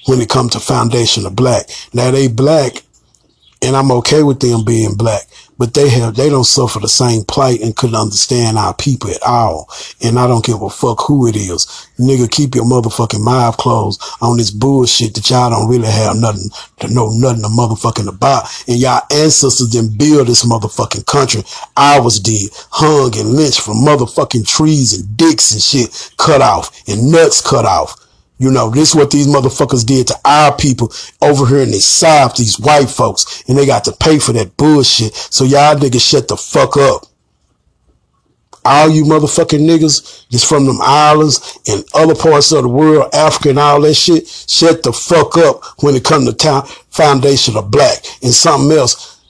when 0.06 0.20
it 0.20 0.28
comes 0.28 0.52
to 0.52 0.60
foundation 0.60 1.26
of 1.26 1.36
black. 1.36 1.68
Now 1.92 2.10
they 2.10 2.28
black 2.28 2.82
and 3.60 3.76
I'm 3.76 3.90
okay 3.92 4.22
with 4.22 4.40
them 4.40 4.64
being 4.64 4.94
black, 4.94 5.22
but 5.58 5.74
they 5.74 5.88
have, 5.88 6.14
they 6.14 6.28
don't 6.28 6.44
suffer 6.44 6.78
the 6.78 6.88
same 6.88 7.24
plight 7.24 7.60
and 7.60 7.74
couldn't 7.74 7.96
understand 7.96 8.56
our 8.56 8.72
people 8.74 9.10
at 9.10 9.22
all. 9.26 9.68
And 10.02 10.18
I 10.18 10.28
don't 10.28 10.44
give 10.44 10.62
a 10.62 10.70
fuck 10.70 11.00
who 11.06 11.26
it 11.26 11.34
is. 11.34 11.66
Nigga, 11.98 12.30
keep 12.30 12.54
your 12.54 12.64
motherfucking 12.64 13.24
mouth 13.24 13.56
closed 13.56 14.00
on 14.20 14.36
this 14.36 14.52
bullshit 14.52 15.14
that 15.14 15.28
y'all 15.28 15.50
don't 15.50 15.68
really 15.68 15.88
have 15.90 16.16
nothing 16.16 16.50
to 16.80 16.94
know 16.94 17.08
nothing 17.10 17.42
to 17.42 17.48
motherfucking 17.48 18.08
about. 18.08 18.44
And 18.68 18.78
y'all 18.78 19.02
ancestors 19.10 19.68
didn't 19.68 19.98
build 19.98 20.28
this 20.28 20.44
motherfucking 20.44 21.06
country. 21.06 21.42
Ours 21.76 22.20
did. 22.20 22.50
Hung 22.70 23.16
and 23.18 23.30
lynched 23.32 23.60
from 23.60 23.78
motherfucking 23.78 24.46
trees 24.46 24.98
and 24.98 25.16
dicks 25.16 25.52
and 25.52 25.62
shit 25.62 26.12
cut 26.16 26.40
off 26.40 26.70
and 26.86 27.10
nuts 27.10 27.40
cut 27.40 27.64
off. 27.64 27.96
You 28.38 28.50
know, 28.52 28.70
this 28.70 28.90
is 28.90 28.94
what 28.94 29.10
these 29.10 29.26
motherfuckers 29.26 29.84
did 29.84 30.06
to 30.08 30.14
our 30.24 30.56
people 30.56 30.92
over 31.20 31.46
here 31.46 31.62
in 31.62 31.70
the 31.72 31.80
South, 31.80 32.36
these 32.36 32.58
white 32.58 32.88
folks, 32.88 33.42
and 33.48 33.58
they 33.58 33.66
got 33.66 33.84
to 33.84 33.92
pay 33.92 34.18
for 34.18 34.32
that 34.32 34.56
bullshit. 34.56 35.14
So 35.14 35.44
y'all 35.44 35.76
niggas 35.76 36.08
shut 36.08 36.28
the 36.28 36.36
fuck 36.36 36.76
up. 36.76 37.06
All 38.64 38.90
you 38.90 39.04
motherfucking 39.04 39.66
niggas 39.66 40.28
just 40.28 40.46
from 40.46 40.66
them 40.66 40.78
islands 40.80 41.58
and 41.66 41.84
other 41.94 42.14
parts 42.14 42.52
of 42.52 42.62
the 42.62 42.68
world, 42.68 43.12
Africa 43.14 43.50
and 43.50 43.58
all 43.58 43.80
that 43.80 43.94
shit, 43.94 44.28
shut 44.28 44.82
the 44.82 44.92
fuck 44.92 45.36
up 45.38 45.62
when 45.82 45.94
it 45.94 46.04
come 46.04 46.26
to 46.26 46.32
town 46.32 46.66
foundation 46.90 47.56
of 47.56 47.70
black 47.70 48.04
and 48.22 48.32
something 48.32 48.76
else. 48.76 49.20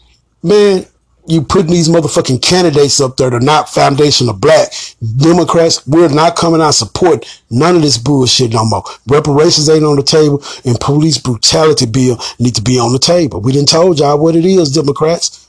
Man, 0.43 0.87
you 1.28 1.42
putting 1.42 1.70
these 1.70 1.88
motherfucking 1.88 2.40
candidates 2.40 3.00
up 3.00 3.18
there 3.18 3.28
to 3.28 3.38
not 3.38 3.68
foundation 3.68 4.28
of 4.30 4.40
black 4.40 4.73
Democrats. 5.18 5.87
We're 5.87 6.08
not 6.08 6.37
coming 6.37 6.62
out 6.62 6.75
support 6.75 7.26
none 7.50 7.76
of 7.76 7.82
this 7.82 7.99
bullshit 7.99 8.52
no 8.52 8.64
more. 8.64 8.82
Reparations 9.06 9.68
ain't 9.68 9.85
on 9.85 9.97
the 9.97 10.02
table 10.02 10.42
and 10.64 10.80
police 10.80 11.18
brutality 11.18 11.85
bill 11.85 12.18
need 12.38 12.54
to 12.54 12.62
be 12.62 12.78
on 12.78 12.92
the 12.92 12.99
table. 12.99 13.40
We 13.42 13.52
didn't 13.52 13.68
told 13.68 13.99
y'all 13.99 14.18
what 14.18 14.37
it 14.37 14.47
is, 14.47 14.73
Democrats. 14.73 15.47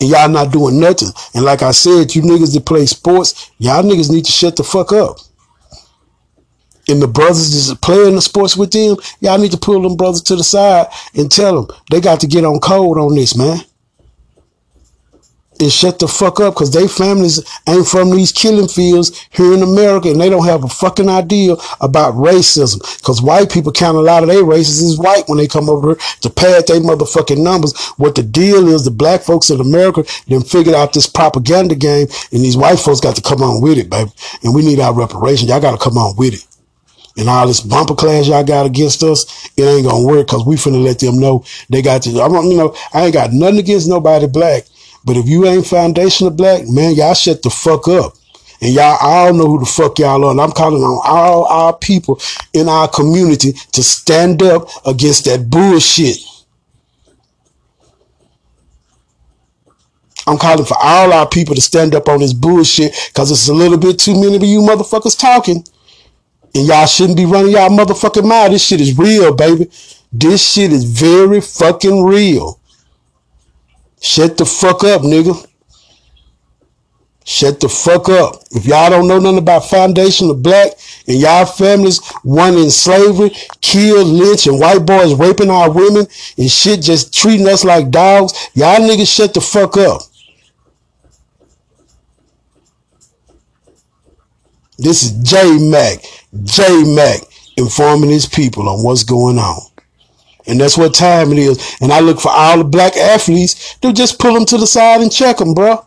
And 0.00 0.10
y'all 0.10 0.28
not 0.28 0.52
doing 0.52 0.80
nothing. 0.80 1.08
And 1.34 1.44
like 1.44 1.62
I 1.62 1.70
said, 1.70 2.14
you 2.14 2.22
niggas 2.22 2.54
that 2.54 2.66
play 2.66 2.86
sports, 2.86 3.50
y'all 3.58 3.82
niggas 3.82 4.10
need 4.10 4.24
to 4.24 4.32
shut 4.32 4.56
the 4.56 4.64
fuck 4.64 4.92
up. 4.92 5.18
And 6.88 7.02
the 7.02 7.08
brothers 7.08 7.68
that's 7.68 7.78
playing 7.80 8.14
the 8.14 8.22
sports 8.22 8.56
with 8.56 8.72
them, 8.72 8.96
y'all 9.20 9.38
need 9.38 9.52
to 9.52 9.58
pull 9.58 9.82
them 9.82 9.96
brothers 9.96 10.22
to 10.22 10.36
the 10.36 10.44
side 10.44 10.86
and 11.14 11.30
tell 11.30 11.62
them 11.62 11.76
they 11.90 12.00
got 12.00 12.20
to 12.20 12.26
get 12.26 12.44
on 12.44 12.58
code 12.58 12.98
on 12.98 13.14
this, 13.14 13.36
man 13.36 13.60
and 15.60 15.72
shut 15.72 15.98
the 15.98 16.08
fuck 16.08 16.40
up 16.40 16.54
because 16.54 16.72
they 16.72 16.86
families 16.86 17.42
ain't 17.68 17.86
from 17.86 18.10
these 18.10 18.32
killing 18.32 18.68
fields 18.68 19.26
here 19.30 19.52
in 19.52 19.62
America 19.62 20.10
and 20.10 20.20
they 20.20 20.28
don't 20.28 20.44
have 20.44 20.64
a 20.64 20.68
fucking 20.68 21.08
idea 21.08 21.54
about 21.80 22.14
racism 22.14 22.78
because 22.98 23.20
white 23.22 23.50
people 23.50 23.72
count 23.72 23.96
a 23.96 24.00
lot 24.00 24.22
of 24.22 24.28
their 24.28 24.44
races 24.44 24.82
as 24.82 24.98
white 24.98 25.24
when 25.26 25.38
they 25.38 25.46
come 25.48 25.68
over 25.68 25.94
to 25.94 26.30
pad 26.30 26.66
their 26.66 26.80
motherfucking 26.80 27.42
numbers. 27.42 27.76
What 27.96 28.14
the 28.14 28.22
deal 28.22 28.68
is, 28.68 28.84
the 28.84 28.90
black 28.90 29.22
folks 29.22 29.50
in 29.50 29.60
America 29.60 30.04
then 30.28 30.42
figured 30.42 30.74
out 30.74 30.92
this 30.92 31.06
propaganda 31.06 31.74
game 31.74 32.08
and 32.32 32.42
these 32.44 32.56
white 32.56 32.78
folks 32.78 33.00
got 33.00 33.16
to 33.16 33.22
come 33.22 33.42
on 33.42 33.60
with 33.60 33.78
it, 33.78 33.90
baby. 33.90 34.10
And 34.42 34.54
we 34.54 34.64
need 34.64 34.80
our 34.80 34.94
reparations. 34.94 35.50
Y'all 35.50 35.60
got 35.60 35.72
to 35.72 35.82
come 35.82 35.98
on 35.98 36.16
with 36.16 36.34
it. 36.34 36.44
And 37.18 37.28
all 37.28 37.48
this 37.48 37.60
bumper 37.60 37.96
class 37.96 38.28
y'all 38.28 38.44
got 38.44 38.64
against 38.64 39.02
us, 39.02 39.50
it 39.56 39.62
ain't 39.64 39.88
gonna 39.88 40.06
work 40.06 40.28
because 40.28 40.46
we 40.46 40.54
finna 40.54 40.82
let 40.82 41.00
them 41.00 41.18
know 41.18 41.44
they 41.68 41.82
got 41.82 42.02
to, 42.02 42.20
I'm, 42.22 42.32
you 42.44 42.56
know, 42.56 42.76
I 42.94 43.06
ain't 43.06 43.14
got 43.14 43.32
nothing 43.32 43.58
against 43.58 43.88
nobody 43.88 44.28
black. 44.28 44.66
But 45.04 45.16
if 45.16 45.26
you 45.26 45.46
ain't 45.46 45.66
foundational 45.66 46.32
black, 46.32 46.66
man, 46.66 46.94
y'all 46.94 47.14
shut 47.14 47.42
the 47.42 47.50
fuck 47.50 47.88
up. 47.88 48.14
And 48.60 48.74
y'all 48.74 48.98
all 49.00 49.32
know 49.32 49.46
who 49.46 49.60
the 49.60 49.66
fuck 49.66 49.98
y'all 49.98 50.24
are. 50.24 50.32
And 50.32 50.40
I'm 50.40 50.50
calling 50.50 50.82
on 50.82 51.00
all 51.04 51.44
our 51.46 51.76
people 51.76 52.20
in 52.52 52.68
our 52.68 52.88
community 52.88 53.52
to 53.72 53.82
stand 53.82 54.42
up 54.42 54.68
against 54.84 55.26
that 55.26 55.48
bullshit. 55.48 56.16
I'm 60.26 60.36
calling 60.36 60.66
for 60.66 60.76
all 60.82 61.12
our 61.12 61.26
people 61.26 61.54
to 61.54 61.60
stand 61.60 61.94
up 61.94 62.08
on 62.08 62.18
this 62.20 62.34
bullshit 62.34 62.94
because 63.08 63.30
it's 63.30 63.48
a 63.48 63.54
little 63.54 63.78
bit 63.78 63.98
too 63.98 64.20
many 64.20 64.36
of 64.36 64.42
you 64.42 64.60
motherfuckers 64.60 65.18
talking. 65.18 65.64
And 66.54 66.66
y'all 66.66 66.86
shouldn't 66.86 67.16
be 67.16 67.24
running 67.24 67.52
y'all 67.52 67.70
motherfucking 67.70 68.26
mouth. 68.28 68.50
This 68.50 68.66
shit 68.66 68.80
is 68.80 68.98
real, 68.98 69.34
baby. 69.34 69.70
This 70.12 70.52
shit 70.52 70.72
is 70.72 70.84
very 70.84 71.40
fucking 71.40 72.04
real. 72.04 72.57
Shut 74.00 74.36
the 74.36 74.46
fuck 74.46 74.84
up, 74.84 75.02
nigga. 75.02 75.46
Shut 77.24 77.60
the 77.60 77.68
fuck 77.68 78.08
up. 78.08 78.36
If 78.52 78.64
y'all 78.64 78.88
don't 78.88 79.06
know 79.06 79.18
nothing 79.18 79.38
about 79.38 79.68
foundation 79.68 80.30
of 80.30 80.42
black 80.42 80.72
and 81.06 81.20
y'all 81.20 81.44
families, 81.44 82.00
one 82.22 82.56
in 82.56 82.70
slavery, 82.70 83.30
killed, 83.60 84.06
lynch, 84.08 84.46
and 84.46 84.58
white 84.58 84.86
boys 84.86 85.12
raping 85.12 85.50
our 85.50 85.70
women 85.70 86.06
and 86.38 86.50
shit 86.50 86.80
just 86.80 87.12
treating 87.12 87.46
us 87.46 87.64
like 87.64 87.90
dogs, 87.90 88.32
y'all 88.54 88.78
niggas 88.78 89.14
shut 89.14 89.34
the 89.34 89.42
fuck 89.42 89.76
up. 89.76 90.00
This 94.78 95.02
is 95.02 95.10
J 95.22 95.58
Mac, 95.68 95.98
J 96.44 96.84
Mac 96.94 97.20
informing 97.58 98.10
his 98.10 98.26
people 98.26 98.68
on 98.70 98.82
what's 98.82 99.02
going 99.02 99.38
on. 99.38 99.60
And 100.48 100.60
that's 100.60 100.78
what 100.78 100.94
time 100.94 101.30
it 101.32 101.38
is. 101.38 101.76
And 101.80 101.92
I 101.92 102.00
look 102.00 102.20
for 102.20 102.30
all 102.30 102.58
the 102.58 102.64
black 102.64 102.96
athletes 102.96 103.76
to 103.76 103.92
just 103.92 104.18
pull 104.18 104.34
them 104.34 104.46
to 104.46 104.56
the 104.56 104.66
side 104.66 105.02
and 105.02 105.12
check 105.12 105.36
them, 105.36 105.54
bro. 105.54 105.84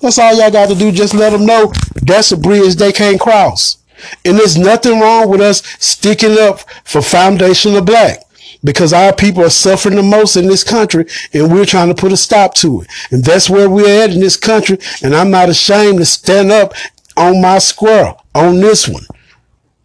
That's 0.00 0.18
all 0.18 0.34
y'all 0.34 0.50
got 0.50 0.68
to 0.70 0.74
do. 0.74 0.90
Just 0.90 1.14
let 1.14 1.30
them 1.30 1.44
know 1.44 1.72
that's 2.02 2.32
a 2.32 2.36
bridge 2.36 2.76
they 2.76 2.92
can't 2.92 3.20
cross. 3.20 3.78
And 4.24 4.38
there's 4.38 4.56
nothing 4.56 5.00
wrong 5.00 5.28
with 5.28 5.40
us 5.40 5.62
sticking 5.78 6.38
up 6.38 6.60
for 6.84 7.02
foundation 7.02 7.74
of 7.74 7.84
black 7.84 8.20
because 8.64 8.92
our 8.92 9.12
people 9.12 9.44
are 9.44 9.50
suffering 9.50 9.96
the 9.96 10.02
most 10.02 10.36
in 10.36 10.46
this 10.46 10.64
country 10.64 11.06
and 11.32 11.52
we're 11.52 11.64
trying 11.64 11.88
to 11.88 12.00
put 12.00 12.12
a 12.12 12.16
stop 12.16 12.54
to 12.54 12.82
it. 12.82 12.88
And 13.10 13.24
that's 13.24 13.50
where 13.50 13.68
we're 13.68 14.04
at 14.04 14.10
in 14.10 14.20
this 14.20 14.36
country. 14.36 14.78
And 15.02 15.14
I'm 15.14 15.30
not 15.30 15.48
ashamed 15.48 15.98
to 15.98 16.06
stand 16.06 16.50
up 16.50 16.74
on 17.16 17.42
my 17.42 17.58
square 17.58 18.14
on 18.34 18.60
this 18.60 18.88
one. 18.88 19.04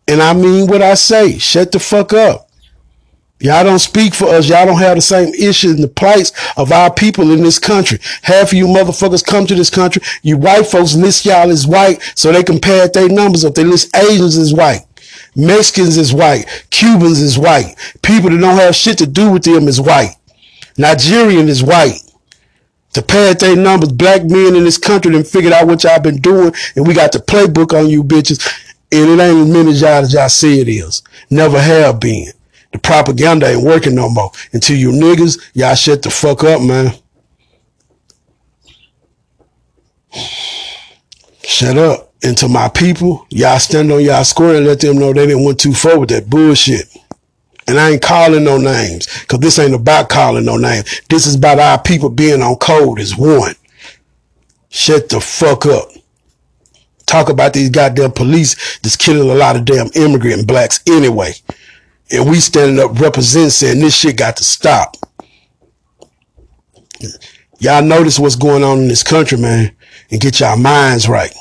And 0.07 0.21
I 0.21 0.33
mean 0.33 0.67
what 0.67 0.81
I 0.81 0.93
say. 0.93 1.37
Shut 1.39 1.71
the 1.71 1.79
fuck 1.79 2.13
up. 2.13 2.42
Y'all 3.39 3.63
don't 3.63 3.79
speak 3.79 4.13
for 4.13 4.27
us. 4.27 4.47
Y'all 4.47 4.65
don't 4.65 4.79
have 4.79 4.95
the 4.95 5.01
same 5.01 5.33
issues 5.33 5.73
and 5.73 5.83
the 5.83 5.87
plights 5.87 6.31
of 6.55 6.71
our 6.71 6.93
people 6.93 7.31
in 7.31 7.43
this 7.43 7.59
country. 7.59 7.99
Half 8.21 8.47
of 8.47 8.53
you 8.53 8.67
motherfuckers 8.67 9.25
come 9.25 9.45
to 9.47 9.55
this 9.55 9.69
country. 9.69 10.01
You 10.21 10.37
white 10.37 10.65
folks 10.65 10.95
list 10.95 11.25
y'all 11.25 11.49
as 11.51 11.67
white 11.67 12.01
so 12.15 12.31
they 12.31 12.43
can 12.43 12.59
pad 12.59 12.93
their 12.93 13.09
numbers 13.09 13.43
up. 13.43 13.55
They 13.55 13.65
list 13.65 13.95
Asians 13.95 14.37
as 14.37 14.53
white. 14.53 14.85
Mexicans 15.35 15.97
is 15.97 16.13
white. 16.13 16.45
Cubans 16.69 17.19
is 17.19 17.37
white. 17.37 17.75
People 18.01 18.29
that 18.29 18.37
don't 18.37 18.55
have 18.55 18.75
shit 18.75 18.97
to 18.99 19.07
do 19.07 19.31
with 19.31 19.43
them 19.43 19.67
is 19.67 19.81
white. 19.81 20.15
Nigerian 20.77 21.49
is 21.49 21.63
white. 21.63 21.99
To 22.93 23.01
pad 23.01 23.39
their 23.39 23.55
numbers, 23.55 23.91
black 23.91 24.23
men 24.23 24.55
in 24.55 24.63
this 24.63 24.77
country 24.77 25.11
then 25.11 25.23
figured 25.23 25.51
out 25.51 25.67
what 25.67 25.83
y'all 25.83 25.99
been 25.99 26.21
doing 26.21 26.53
and 26.75 26.87
we 26.87 26.93
got 26.93 27.11
the 27.11 27.19
playbook 27.19 27.77
on 27.77 27.89
you 27.89 28.03
bitches. 28.03 28.47
And 28.91 29.09
it 29.09 29.23
ain't 29.23 29.47
as 29.47 29.49
many 29.49 29.71
as 29.71 29.81
y'all 29.81 30.03
as 30.03 30.13
y'all 30.13 30.29
say 30.29 30.59
it 30.59 30.69
is. 30.69 31.01
Never 31.29 31.59
have 31.59 31.99
been. 31.99 32.31
The 32.73 32.79
propaganda 32.79 33.47
ain't 33.47 33.63
working 33.63 33.95
no 33.95 34.09
more. 34.09 34.31
Until 34.51 34.77
you 34.77 34.91
niggas, 34.91 35.39
y'all 35.53 35.75
shut 35.75 36.01
the 36.01 36.09
fuck 36.09 36.43
up, 36.43 36.61
man. 36.61 36.93
Shut 41.43 41.77
up. 41.77 42.13
And 42.23 42.37
to 42.37 42.47
my 42.47 42.69
people, 42.69 43.27
y'all 43.29 43.59
stand 43.59 43.91
on 43.91 44.03
y'all 44.03 44.23
square 44.23 44.55
and 44.55 44.65
let 44.65 44.79
them 44.79 44.97
know 44.97 45.11
they 45.11 45.27
didn't 45.27 45.43
went 45.43 45.59
too 45.59 45.73
far 45.73 45.99
with 45.99 46.09
that 46.09 46.29
bullshit. 46.29 46.87
And 47.67 47.79
I 47.79 47.91
ain't 47.91 48.01
calling 48.01 48.43
no 48.43 48.57
names, 48.57 49.07
cause 49.25 49.39
this 49.39 49.59
ain't 49.59 49.73
about 49.73 50.09
calling 50.09 50.45
no 50.45 50.57
names. 50.57 51.01
This 51.09 51.25
is 51.25 51.35
about 51.35 51.59
our 51.59 51.81
people 51.81 52.09
being 52.09 52.41
on 52.41 52.55
code 52.57 52.99
as 52.99 53.15
one. 53.15 53.55
Shut 54.69 55.09
the 55.09 55.21
fuck 55.21 55.65
up. 55.65 55.89
Talk 57.05 57.29
about 57.29 57.53
these 57.53 57.69
goddamn 57.69 58.11
police 58.11 58.79
that's 58.79 58.95
killing 58.95 59.29
a 59.29 59.35
lot 59.35 59.55
of 59.55 59.65
damn 59.65 59.89
immigrant 59.95 60.47
blacks 60.47 60.81
anyway. 60.87 61.33
And 62.11 62.29
we 62.29 62.39
standing 62.39 62.79
up 62.79 62.99
representing 62.99 63.49
saying 63.49 63.79
this 63.79 63.95
shit 63.95 64.17
got 64.17 64.37
to 64.37 64.43
stop. 64.43 64.95
Y'all 67.59 67.83
notice 67.83 68.19
what's 68.19 68.35
going 68.35 68.63
on 68.63 68.79
in 68.79 68.87
this 68.87 69.03
country, 69.03 69.37
man, 69.37 69.75
and 70.11 70.19
get 70.21 70.39
y'all 70.39 70.57
minds 70.57 71.07
right. 71.07 71.33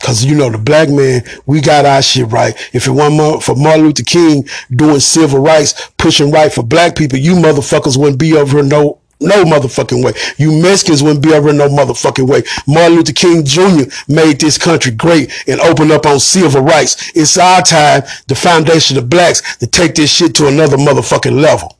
Cause 0.00 0.24
you 0.24 0.34
know, 0.34 0.48
the 0.50 0.58
black 0.58 0.88
man, 0.88 1.22
we 1.44 1.60
got 1.60 1.84
our 1.84 2.00
shit 2.00 2.26
right. 2.28 2.54
If 2.72 2.86
it 2.86 2.90
wasn't 2.90 3.42
for 3.42 3.54
Martin 3.54 3.84
Luther 3.84 4.02
King 4.02 4.48
doing 4.74 4.98
civil 4.98 5.40
rights, 5.40 5.90
pushing 5.98 6.30
right 6.30 6.52
for 6.52 6.62
black 6.62 6.96
people, 6.96 7.18
you 7.18 7.34
motherfuckers 7.34 7.98
wouldn't 7.98 8.18
be 8.18 8.34
over 8.34 8.58
here 8.58 8.66
no 8.66 8.99
no 9.20 9.44
motherfucking 9.44 10.04
way. 10.04 10.12
You 10.38 10.60
Mexicans 10.60 11.02
wouldn't 11.02 11.22
be 11.22 11.32
over 11.32 11.52
no 11.52 11.68
motherfucking 11.68 12.26
way. 12.26 12.42
Martin 12.66 12.96
Luther 12.96 13.12
King 13.12 13.44
Jr. 13.44 13.90
made 14.08 14.40
this 14.40 14.58
country 14.58 14.92
great 14.92 15.32
and 15.46 15.60
opened 15.60 15.92
up 15.92 16.06
on 16.06 16.18
civil 16.18 16.62
rights. 16.62 17.10
It's 17.14 17.36
our 17.38 17.62
time, 17.62 18.02
the 18.28 18.34
foundation 18.34 18.96
of 18.96 19.10
blacks, 19.10 19.56
to 19.56 19.66
take 19.66 19.94
this 19.94 20.10
shit 20.10 20.34
to 20.36 20.48
another 20.48 20.76
motherfucking 20.76 21.40
level. 21.40 21.76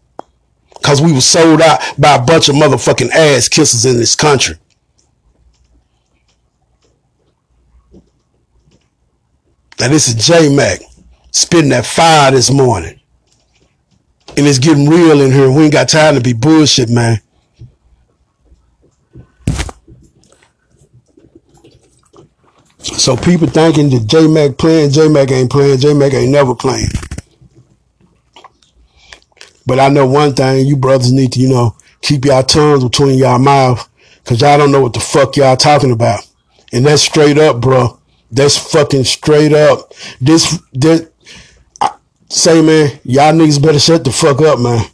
Cause 0.83 1.03
we 1.03 1.13
were 1.13 1.21
sold 1.21 1.61
out 1.61 1.81
by 1.99 2.15
a 2.15 2.23
bunch 2.23 2.49
of 2.49 2.55
motherfucking 2.55 3.11
ass 3.11 3.49
kissers 3.49 3.91
in 3.91 3.97
this 3.99 4.15
country. 4.15 4.57
Now 9.79 9.89
this 9.89 10.09
is 10.09 10.15
J 10.15 10.55
Mac 10.55 10.81
spitting 11.33 11.71
that 11.71 11.87
fire 11.87 12.31
this 12.31 12.51
morning. 12.51 13.01
And 14.37 14.47
it's 14.47 14.59
getting 14.59 14.89
real 14.89 15.21
in 15.21 15.33
here. 15.33 15.51
We 15.51 15.65
ain't 15.65 15.73
got 15.73 15.89
time 15.89 16.15
to 16.15 16.21
be 16.21 16.33
bullshit, 16.33 16.89
man. 16.89 17.21
So 22.83 23.15
people 23.17 23.47
thinking 23.47 23.91
that 23.91 24.07
J 24.07 24.27
Mac 24.27 24.57
playing, 24.57 24.91
J 24.91 25.09
Mac 25.09 25.31
ain't 25.31 25.51
playing, 25.51 25.79
J 25.79 25.93
Mac 25.93 26.15
ain't 26.15 26.33
never 26.33 26.55
playing. 26.55 26.89
But 29.67 29.79
I 29.79 29.89
know 29.89 30.07
one 30.07 30.35
thing, 30.35 30.67
you 30.67 30.77
brothers 30.77 31.13
need 31.13 31.33
to, 31.33 31.41
you 31.41 31.49
know, 31.49 31.77
keep 32.01 32.25
y'all 32.25 32.43
tongues 32.43 32.83
between 32.83 33.19
y'all 33.19 33.39
mouth, 33.39 33.87
cause 34.25 34.41
y'all 34.41 34.59
don't 34.59 34.73
know 34.73 34.81
what 34.81 34.95
the 34.95 35.01
fuck 35.01 35.37
y'all 35.37 35.57
talking 35.57 35.93
about. 35.93 36.27
And 36.73 36.87
that's 36.87 37.03
straight 37.03 37.39
up, 37.39 37.61
bro. 37.61 37.99
That's 38.33 38.57
fucking 38.57 39.05
straight 39.05 39.53
up. 39.53 39.93
This, 40.21 40.61
this, 40.73 41.09
I, 41.81 41.91
say 42.29 42.63
man, 42.63 42.99
y'all 43.05 43.33
niggas 43.33 43.63
better 43.63 43.79
shut 43.79 44.05
the 44.05 44.13
fuck 44.13 44.41
up, 44.41 44.59
man. 44.59 44.87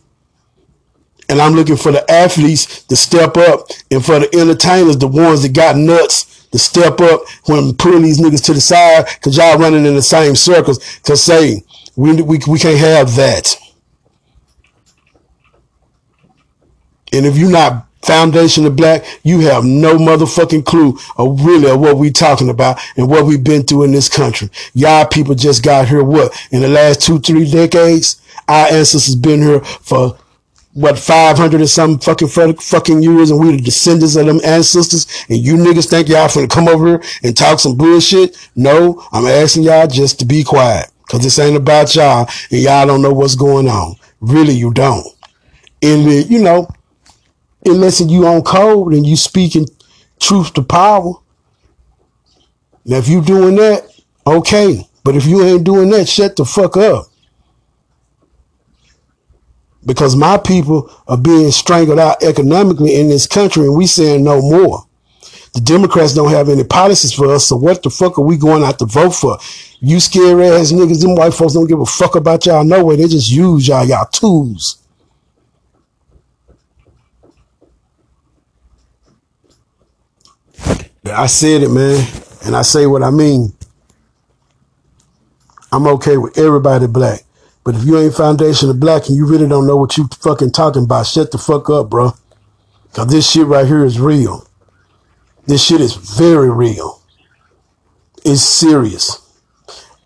And 1.29 1.41
I'm 1.41 1.55
looking 1.55 1.77
for 1.77 1.93
the 1.93 2.09
athletes 2.11 2.83
to 2.85 2.97
step 2.97 3.37
up 3.37 3.69
and 3.91 4.05
for 4.05 4.19
the 4.19 4.29
entertainers, 4.35 4.99
the 4.99 5.09
ones 5.09 5.43
that 5.43 5.53
got 5.55 5.77
nuts 5.77 6.36
to 6.57 6.63
step 6.63 7.01
up 7.01 7.21
when 7.47 7.75
pulling 7.75 8.03
these 8.03 8.21
niggas 8.21 8.45
to 8.45 8.55
the 8.55 8.61
side 8.61 9.07
because 9.15 9.37
y'all 9.37 9.59
running 9.59 9.85
in 9.85 9.95
the 9.95 10.03
same 10.03 10.35
circles 10.35 10.79
to 11.01 11.17
say 11.17 11.63
we, 11.97 12.23
we, 12.23 12.39
we 12.49 12.59
can't 12.59 12.79
have 12.79 13.15
that. 13.17 13.55
And 17.13 17.27
if 17.27 17.37
you're 17.37 17.51
not 17.51 17.87
foundation 18.03 18.65
of 18.67 18.77
black, 18.77 19.05
you 19.25 19.41
have 19.41 19.65
no 19.65 19.97
motherfucking 19.97 20.65
clue 20.65 20.97
of 21.17 21.45
really 21.45 21.71
of 21.71 21.81
what 21.81 21.97
we 21.99 22.11
talking 22.11 22.49
about 22.49 22.79
and 22.97 23.09
what 23.09 23.27
we've 23.27 23.43
been 23.43 23.65
through 23.65 23.83
in 23.83 23.93
this 23.93 24.09
country. 24.09 24.49
Y'all 24.75 25.07
people 25.07 25.35
just 25.35 25.63
got 25.63 25.89
here 25.89 26.05
what 26.05 26.33
in 26.53 26.63
the 26.63 26.69
last 26.69 27.03
two, 27.03 27.19
three 27.19 27.51
decades? 27.51 28.21
Our 28.49 28.69
ancestors 28.69 29.17
been 29.17 29.43
here 29.43 29.61
for 29.61 30.17
what 30.77 30.99
500 30.99 31.59
and 31.59 31.71
some 31.71 31.99
fucking 31.99 32.29
fucking 32.29 33.03
years 33.03 33.31
and 33.31 33.41
we 33.41 33.57
the 33.57 33.63
descendants 33.63 34.15
of 34.15 34.27
them 34.27 34.41
ancestors. 34.45 35.07
And 35.31 35.39
you 35.39 35.55
niggas 35.55 35.89
think 35.89 36.07
y'all 36.07 36.29
finna 36.29 36.51
come 36.51 36.69
over 36.69 36.87
here 36.87 37.03
and 37.23 37.35
talk 37.35 37.61
some 37.61 37.77
bullshit? 37.77 38.37
No 38.55 39.03
i'm 39.11 39.27
asking 39.27 39.63
y'all 39.63 39.87
just 39.87 40.19
to 40.19 40.27
be 40.27 40.45
quiet 40.45 40.91
because 41.01 41.23
this 41.23 41.39
ain't 41.39 41.57
about 41.57 41.95
y'all 41.95 42.29
and 42.51 42.61
y'all 42.61 42.87
don't 42.87 43.01
know 43.01 43.13
what's 43.15 43.37
going 43.37 43.69
on. 43.69 43.97
Really 44.21 44.53
you 44.53 44.71
don't. 44.71 45.07
And 45.81 46.31
you 46.31 46.43
know 46.43 46.69
unless 47.65 48.03
you 48.03 48.27
on 48.27 48.43
code 48.43 48.93
and 48.93 49.07
you 49.07 49.17
speaking 49.17 49.67
truth 50.21 50.53
to 50.53 50.63
power. 50.63 51.15
Now 52.85 52.99
if 52.99 53.09
you 53.09 53.23
doing 53.23 53.57
that 53.57 53.91
okay. 54.27 54.87
But 55.05 55.17
if 55.17 55.25
you 55.25 55.43
ain't 55.43 55.65
doing 55.65 55.89
that 55.91 56.07
shut 56.07 56.37
the 56.37 56.45
fuck 56.45 56.77
up 56.77 57.07
because 59.87 60.17
my 60.17 60.37
people 60.37 60.91
are 61.07 61.17
being 61.17 61.51
strangled 61.53 61.99
out 62.01 62.23
economically 62.23 62.97
in 62.97 63.09
this 63.09 63.27
country 63.27 63.65
and 63.65 63.77
we 63.77 63.87
saying 63.87 64.25
no 64.25 64.43
more. 64.43 64.85
The 65.55 65.61
Democrats 65.63 66.13
don't 66.13 66.33
have 66.33 66.51
any 66.51 66.65
policies 66.65 67.15
for 67.15 67.33
us, 67.33 67.47
so 67.47 67.57
what 67.57 67.83
the 67.83 67.89
fuck 67.89 68.19
are 68.19 68.25
we 68.25 68.37
going 68.37 68.63
out 68.63 68.79
to 68.81 68.85
vote 68.85 69.15
for? 69.15 69.39
You 69.81 70.01
scary 70.01 70.49
ass 70.49 70.73
niggas, 70.73 71.01
them 71.01 71.15
white 71.15 71.33
folks 71.33 71.55
don't 71.55 71.69
give 71.69 71.81
a 71.81 71.87
fuck 71.87 72.15
about 72.17 72.45
y'all 72.45 72.65
no 72.65 72.85
way. 72.85 72.97
They 72.97 73.09
just 73.09 73.31
use 73.31 73.67
y'all, 73.67 73.87
y'all 73.87 74.07
tools. 74.07 74.83
I 81.07 81.27
said 81.27 81.63
it, 81.63 81.71
man, 81.71 82.05
and 82.45 82.57
I 82.57 82.63
say 82.63 82.87
what 82.87 83.03
I 83.03 83.11
mean. 83.11 83.53
I'm 85.73 85.87
okay 85.87 86.17
with 86.17 86.37
everybody 86.37 86.87
black. 86.87 87.26
But 87.67 87.75
if 87.75 87.85
you 87.85 87.99
ain't 87.99 88.15
foundation 88.15 88.71
of 88.71 88.79
black 88.79 89.09
and 89.09 89.17
you 89.17 89.27
really 89.27 89.49
don't 89.49 89.67
know 89.67 89.77
what 89.77 89.97
you 89.97 90.09
fucking 90.21 90.53
talking 90.53 90.85
about, 90.85 91.05
shut 91.05 91.33
the 91.33 91.39
fuck 91.39 91.69
up, 91.69 91.91
bro. 91.91 92.13
Cause 92.93 93.09
this 93.09 93.29
shit 93.29 93.49
right 93.49 93.67
here 93.67 93.85
is 93.85 93.99
real. 93.99 94.47
This 95.47 95.67
shit 95.67 95.81
is 95.81 95.97
very 95.97 96.49
real. 96.49 97.03
It's 98.25 98.41
serious. 98.41 99.21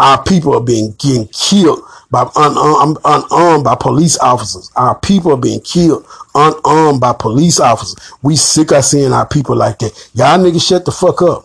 Our 0.00 0.24
people 0.24 0.54
are 0.54 0.62
being 0.62 0.94
getting 0.98 1.28
killed 1.28 1.82
by 2.10 2.30
unarmed, 2.34 2.96
unarmed 3.04 3.64
by 3.64 3.76
police 3.78 4.18
officers. 4.20 4.70
Our 4.74 4.98
people 4.98 5.32
are 5.32 5.36
being 5.36 5.60
killed 5.60 6.06
unarmed 6.34 7.02
by 7.02 7.12
police 7.12 7.60
officers. 7.60 7.96
We 8.22 8.36
sick 8.36 8.72
of 8.72 8.86
seeing 8.86 9.12
our 9.12 9.28
people 9.28 9.54
like 9.54 9.80
that. 9.80 10.10
Y'all 10.14 10.38
niggas 10.38 10.66
shut 10.66 10.86
the 10.86 10.92
fuck 10.92 11.20
up. 11.20 11.44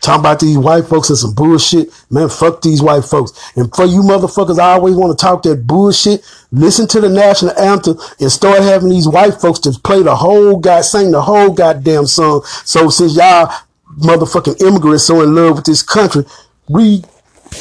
Talking 0.00 0.20
about 0.20 0.40
these 0.40 0.56
white 0.56 0.86
folks 0.86 1.10
and 1.10 1.18
some 1.18 1.34
bullshit. 1.34 1.90
Man, 2.10 2.30
fuck 2.30 2.62
these 2.62 2.80
white 2.80 3.04
folks. 3.04 3.32
And 3.54 3.74
for 3.74 3.84
you 3.84 4.00
motherfuckers, 4.00 4.58
I 4.58 4.72
always 4.72 4.94
want 4.94 5.18
to 5.18 5.22
talk 5.22 5.42
that 5.42 5.66
bullshit. 5.66 6.24
Listen 6.52 6.88
to 6.88 7.00
the 7.00 7.08
national 7.10 7.58
anthem 7.58 7.98
and 8.18 8.32
start 8.32 8.62
having 8.62 8.88
these 8.88 9.06
white 9.06 9.34
folks 9.34 9.58
to 9.60 9.72
play 9.84 10.02
the 10.02 10.16
whole 10.16 10.58
god, 10.58 10.82
sing 10.82 11.10
the 11.10 11.20
whole 11.20 11.52
goddamn 11.52 12.06
song. 12.06 12.42
So 12.64 12.88
since 12.88 13.14
y'all 13.14 13.52
motherfucking 13.98 14.62
immigrants 14.62 15.04
so 15.04 15.20
in 15.22 15.34
love 15.34 15.56
with 15.56 15.66
this 15.66 15.82
country, 15.82 16.24
read 16.70 17.04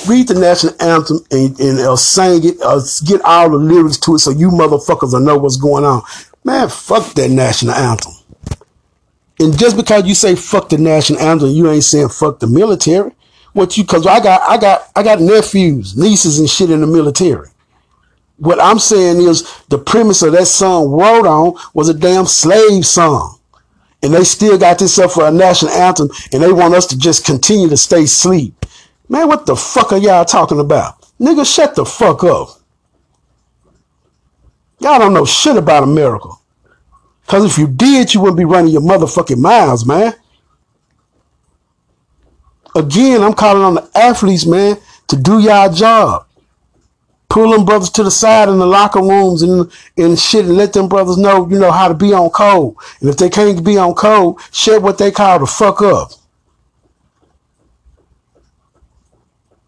read 0.07 0.27
the 0.27 0.35
national 0.35 0.73
anthem 0.81 1.19
and, 1.31 1.59
and 1.59 1.79
uh, 1.79 1.95
sing 1.95 2.45
it, 2.45 2.57
uh, 2.63 2.79
get 3.05 3.21
all 3.21 3.49
the 3.49 3.57
lyrics 3.57 3.97
to 3.97 4.15
it 4.15 4.19
so 4.19 4.31
you 4.31 4.49
motherfuckers 4.49 5.13
will 5.13 5.19
know 5.19 5.37
what's 5.37 5.57
going 5.57 5.83
on. 5.83 6.03
Man, 6.43 6.69
fuck 6.69 7.13
that 7.15 7.29
national 7.29 7.73
anthem. 7.73 8.13
And 9.39 9.57
just 9.57 9.77
because 9.77 10.05
you 10.05 10.15
say 10.15 10.35
fuck 10.35 10.69
the 10.69 10.77
national 10.77 11.19
anthem, 11.19 11.49
you 11.49 11.69
ain't 11.69 11.83
saying 11.83 12.09
fuck 12.09 12.39
the 12.39 12.47
military. 12.47 13.11
What 13.53 13.77
you? 13.77 13.83
Because 13.83 14.05
I 14.05 14.19
got 14.19 14.41
I 14.41 14.57
got 14.57 14.89
I 14.95 15.03
got 15.03 15.21
nephews, 15.21 15.97
nieces, 15.97 16.39
and 16.39 16.49
shit 16.49 16.69
in 16.69 16.81
the 16.81 16.87
military. 16.87 17.49
What 18.37 18.61
I'm 18.61 18.79
saying 18.79 19.21
is 19.21 19.43
the 19.69 19.77
premise 19.77 20.21
of 20.21 20.33
that 20.33 20.47
song 20.47 20.91
"Wrote 20.91 21.25
On" 21.25 21.53
was 21.73 21.89
a 21.89 21.93
damn 21.93 22.25
slave 22.25 22.85
song, 22.85 23.39
and 24.03 24.13
they 24.13 24.23
still 24.23 24.57
got 24.57 24.79
this 24.79 24.99
up 24.99 25.11
for 25.11 25.27
a 25.27 25.31
national 25.31 25.71
anthem, 25.71 26.09
and 26.31 26.43
they 26.43 26.51
want 26.51 26.73
us 26.73 26.85
to 26.87 26.97
just 26.97 27.25
continue 27.25 27.69
to 27.69 27.77
stay 27.77 28.03
asleep. 28.03 28.65
Man, 29.07 29.27
what 29.27 29.45
the 29.45 29.55
fuck 29.55 29.91
are 29.91 29.97
y'all 29.97 30.25
talking 30.25 30.59
about? 30.59 31.01
Nigga, 31.19 31.45
shut 31.45 31.75
the 31.75 31.85
fuck 31.85 32.23
up. 32.23 32.49
Y'all 34.79 34.99
don't 34.99 35.13
know 35.13 35.25
shit 35.25 35.57
about 35.57 35.83
America. 35.83 36.29
Because 37.29 37.45
if 37.45 37.59
you 37.59 37.67
did, 37.67 38.11
you 38.11 38.21
wouldn't 38.21 38.39
be 38.39 38.43
running 38.43 38.71
your 38.73 38.81
motherfucking 38.81 39.37
miles, 39.37 39.85
man. 39.85 40.15
Again, 42.75 43.21
I'm 43.21 43.33
calling 43.33 43.61
on 43.61 43.75
the 43.75 43.87
athletes, 43.93 44.47
man, 44.47 44.77
to 45.09 45.15
do 45.15 45.39
y'all 45.39 45.71
job. 45.71 46.25
Pull 47.29 47.51
them 47.51 47.65
brothers 47.65 47.91
to 47.91 48.03
the 48.03 48.09
side 48.09 48.49
in 48.49 48.57
the 48.57 48.65
locker 48.65 49.01
rooms 49.01 49.43
and, 49.43 49.71
and 49.95 50.19
shit 50.19 50.45
and 50.45 50.57
let 50.57 50.73
them 50.73 50.89
brothers 50.89 51.17
know, 51.17 51.47
you 51.47 51.59
know, 51.59 51.71
how 51.71 51.87
to 51.87 51.93
be 51.93 52.13
on 52.13 52.31
code. 52.31 52.73
And 52.99 53.11
if 53.11 53.17
they 53.17 53.29
can't 53.29 53.63
be 53.63 53.77
on 53.77 53.93
code, 53.93 54.37
share 54.51 54.79
what 54.79 54.97
they 54.97 55.11
call 55.11 55.37
the 55.37 55.45
fuck 55.45 55.83
up. 55.83 56.09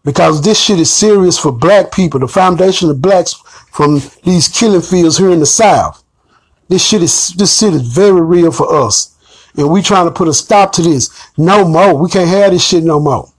Because 0.04 0.42
this 0.42 0.60
shit 0.60 0.80
is 0.80 0.92
serious 0.92 1.38
for 1.38 1.52
black 1.52 1.92
people, 1.92 2.18
the 2.18 2.26
foundation 2.26 2.90
of 2.90 3.00
blacks 3.00 3.34
from 3.70 4.00
these 4.24 4.48
killing 4.48 4.82
fields 4.82 5.16
here 5.16 5.30
in 5.30 5.38
the 5.38 5.46
South. 5.46 6.01
This 6.72 6.88
shit 6.88 7.02
is 7.02 7.34
this 7.36 7.58
shit 7.58 7.74
is 7.74 7.82
very 7.82 8.22
real 8.22 8.50
for 8.50 8.74
us. 8.74 9.14
And 9.58 9.70
we 9.70 9.82
trying 9.82 10.06
to 10.06 10.10
put 10.10 10.26
a 10.26 10.32
stop 10.32 10.72
to 10.72 10.82
this. 10.82 11.10
No 11.36 11.68
more. 11.68 11.94
We 11.94 12.08
can't 12.08 12.30
have 12.30 12.50
this 12.50 12.66
shit 12.66 12.82
no 12.82 12.98
more. 12.98 13.30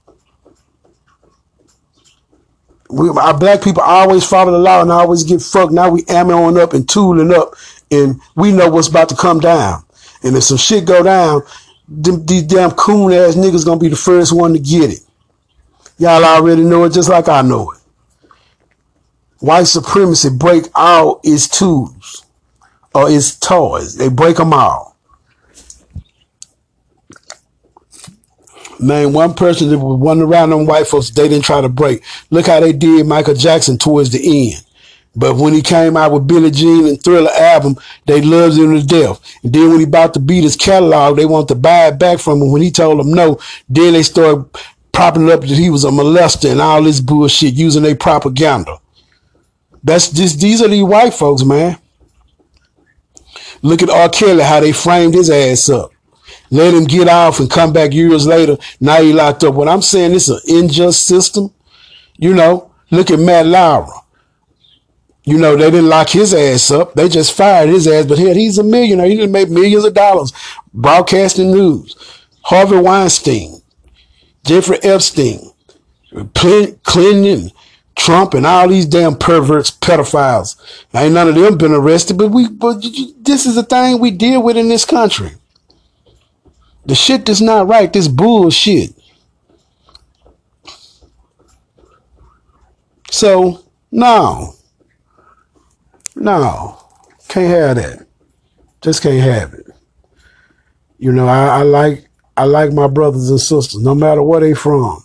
We, 2.88 3.08
our 3.08 3.36
black 3.36 3.60
people 3.60 3.82
always 3.82 4.24
follow 4.24 4.52
the 4.52 4.58
law 4.58 4.82
and 4.82 4.92
always 4.92 5.24
get 5.24 5.42
fucked. 5.42 5.72
Now 5.72 5.90
we 5.90 6.02
ammoing 6.02 6.60
up 6.62 6.74
and 6.74 6.88
tooling 6.88 7.34
up 7.34 7.54
and 7.90 8.20
we 8.36 8.52
know 8.52 8.70
what's 8.70 8.86
about 8.86 9.08
to 9.08 9.16
come 9.16 9.40
down. 9.40 9.82
And 10.22 10.36
if 10.36 10.44
some 10.44 10.56
shit 10.56 10.84
go 10.84 11.02
down, 11.02 11.42
them, 11.88 12.24
these 12.24 12.44
damn 12.44 12.70
coon 12.70 13.12
ass 13.12 13.34
niggas 13.34 13.66
gonna 13.66 13.80
be 13.80 13.88
the 13.88 13.96
first 13.96 14.32
one 14.32 14.52
to 14.52 14.60
get 14.60 14.92
it. 14.92 15.00
Y'all 15.98 16.24
already 16.24 16.62
know 16.62 16.84
it 16.84 16.92
just 16.92 17.08
like 17.08 17.28
I 17.28 17.42
know 17.42 17.72
it. 17.72 17.80
White 19.40 19.64
supremacy 19.64 20.30
break 20.30 20.66
all 20.76 21.18
its 21.24 21.48
tools 21.48 22.23
or 22.94 23.10
its 23.10 23.36
toys. 23.36 23.96
They 23.96 24.08
break 24.08 24.36
them 24.36 24.52
all. 24.52 24.96
Man, 28.80 29.12
one 29.12 29.34
person 29.34 29.70
that 29.70 29.78
was 29.78 30.00
running 30.00 30.24
around 30.24 30.50
them 30.50 30.66
white 30.66 30.86
folks, 30.86 31.10
they 31.10 31.28
didn't 31.28 31.44
try 31.44 31.60
to 31.60 31.68
break. 31.68 32.02
Look 32.30 32.46
how 32.46 32.60
they 32.60 32.72
did 32.72 33.06
Michael 33.06 33.34
Jackson 33.34 33.78
towards 33.78 34.10
the 34.10 34.52
end. 34.52 34.64
But 35.16 35.36
when 35.36 35.52
he 35.54 35.62
came 35.62 35.96
out 35.96 36.12
with 36.12 36.26
Billie 36.26 36.50
Jean 36.50 36.88
and 36.88 37.02
Thriller 37.02 37.30
album, 37.30 37.76
they 38.04 38.20
loved 38.20 38.58
him 38.58 38.74
to 38.74 38.84
death. 38.84 39.20
And 39.44 39.52
then 39.52 39.70
when 39.70 39.78
he 39.78 39.84
about 39.84 40.12
to 40.14 40.20
beat 40.20 40.42
his 40.42 40.56
catalog, 40.56 41.16
they 41.16 41.24
want 41.24 41.48
to 41.48 41.54
buy 41.54 41.86
it 41.86 41.98
back 41.98 42.18
from 42.18 42.42
him. 42.42 42.50
When 42.50 42.62
he 42.62 42.72
told 42.72 42.98
them 42.98 43.12
no, 43.12 43.38
then 43.68 43.92
they 43.92 44.02
started 44.02 44.44
propping 44.92 45.30
up 45.30 45.42
that 45.42 45.50
he 45.50 45.70
was 45.70 45.84
a 45.84 45.88
molester 45.88 46.50
and 46.50 46.60
all 46.60 46.82
this 46.82 47.00
bullshit 47.00 47.54
using 47.54 47.84
their 47.84 47.94
propaganda. 47.94 48.78
That's 49.84 50.10
just 50.10 50.40
these 50.40 50.60
are 50.62 50.68
these 50.68 50.82
white 50.82 51.14
folks, 51.14 51.44
man. 51.44 51.78
Look 53.64 53.82
at 53.82 53.88
R. 53.88 54.10
Kelly, 54.10 54.44
how 54.44 54.60
they 54.60 54.72
framed 54.72 55.14
his 55.14 55.30
ass 55.30 55.70
up. 55.70 55.90
Let 56.50 56.74
him 56.74 56.84
get 56.84 57.08
off 57.08 57.40
and 57.40 57.50
come 57.50 57.72
back 57.72 57.94
years 57.94 58.26
later. 58.26 58.58
Now 58.78 59.02
he 59.02 59.14
locked 59.14 59.42
up. 59.42 59.54
What 59.54 59.68
I'm 59.68 59.80
saying, 59.80 60.12
this 60.12 60.28
is 60.28 60.44
an 60.44 60.56
unjust 60.64 61.06
system. 61.06 61.50
You 62.16 62.34
know, 62.34 62.70
look 62.90 63.10
at 63.10 63.18
Matt 63.18 63.46
Lauer. 63.46 63.90
You 65.24 65.38
know, 65.38 65.56
they 65.56 65.70
didn't 65.70 65.88
lock 65.88 66.10
his 66.10 66.34
ass 66.34 66.70
up. 66.70 66.92
They 66.92 67.08
just 67.08 67.32
fired 67.32 67.70
his 67.70 67.88
ass. 67.88 68.04
But 68.04 68.18
here, 68.18 68.34
he's 68.34 68.58
a 68.58 68.62
millionaire. 68.62 69.08
He 69.08 69.16
didn't 69.16 69.32
make 69.32 69.48
millions 69.48 69.86
of 69.86 69.94
dollars 69.94 70.34
broadcasting 70.74 71.50
news. 71.50 71.96
Harvey 72.42 72.76
Weinstein, 72.76 73.62
Jeffrey 74.44 74.78
Epstein, 74.82 75.40
Clinton, 76.34 77.50
Trump, 77.96 78.34
and 78.34 78.46
all 78.46 78.68
these 78.68 78.86
damn 78.86 79.16
perverts, 79.16 79.70
pedophiles. 79.70 80.56
Ain't 80.94 81.14
none 81.14 81.28
of 81.28 81.34
them 81.34 81.56
been 81.56 81.72
arrested, 81.72 82.18
but 82.18 82.28
we, 82.28 82.48
but 82.48 82.82
this 83.18 83.46
is 83.46 83.54
the 83.54 83.62
thing 83.62 84.00
we 84.00 84.10
deal 84.10 84.42
with 84.42 84.56
in 84.56 84.68
this 84.68 84.84
country. 84.84 85.32
The 86.86 86.94
shit 86.94 87.24
that's 87.26 87.40
not 87.40 87.68
right. 87.68 87.92
This 87.92 88.08
bullshit. 88.08 88.94
So, 93.10 93.64
no. 93.90 94.54
No. 96.14 96.78
Can't 97.28 97.50
have 97.50 97.76
that. 97.76 98.06
Just 98.82 99.02
can't 99.02 99.22
have 99.22 99.54
it. 99.54 99.66
You 100.98 101.12
know, 101.12 101.26
I, 101.26 101.60
I 101.60 101.62
like 101.62 102.08
I 102.36 102.44
like 102.44 102.72
my 102.72 102.88
brothers 102.88 103.30
and 103.30 103.40
sisters, 103.40 103.80
no 103.80 103.94
matter 103.94 104.22
where 104.22 104.40
they 104.40 104.54
from. 104.54 105.04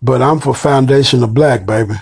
But 0.00 0.22
I'm 0.22 0.40
for 0.40 0.54
foundation 0.54 1.22
of 1.22 1.34
black, 1.34 1.66
baby. 1.66 1.94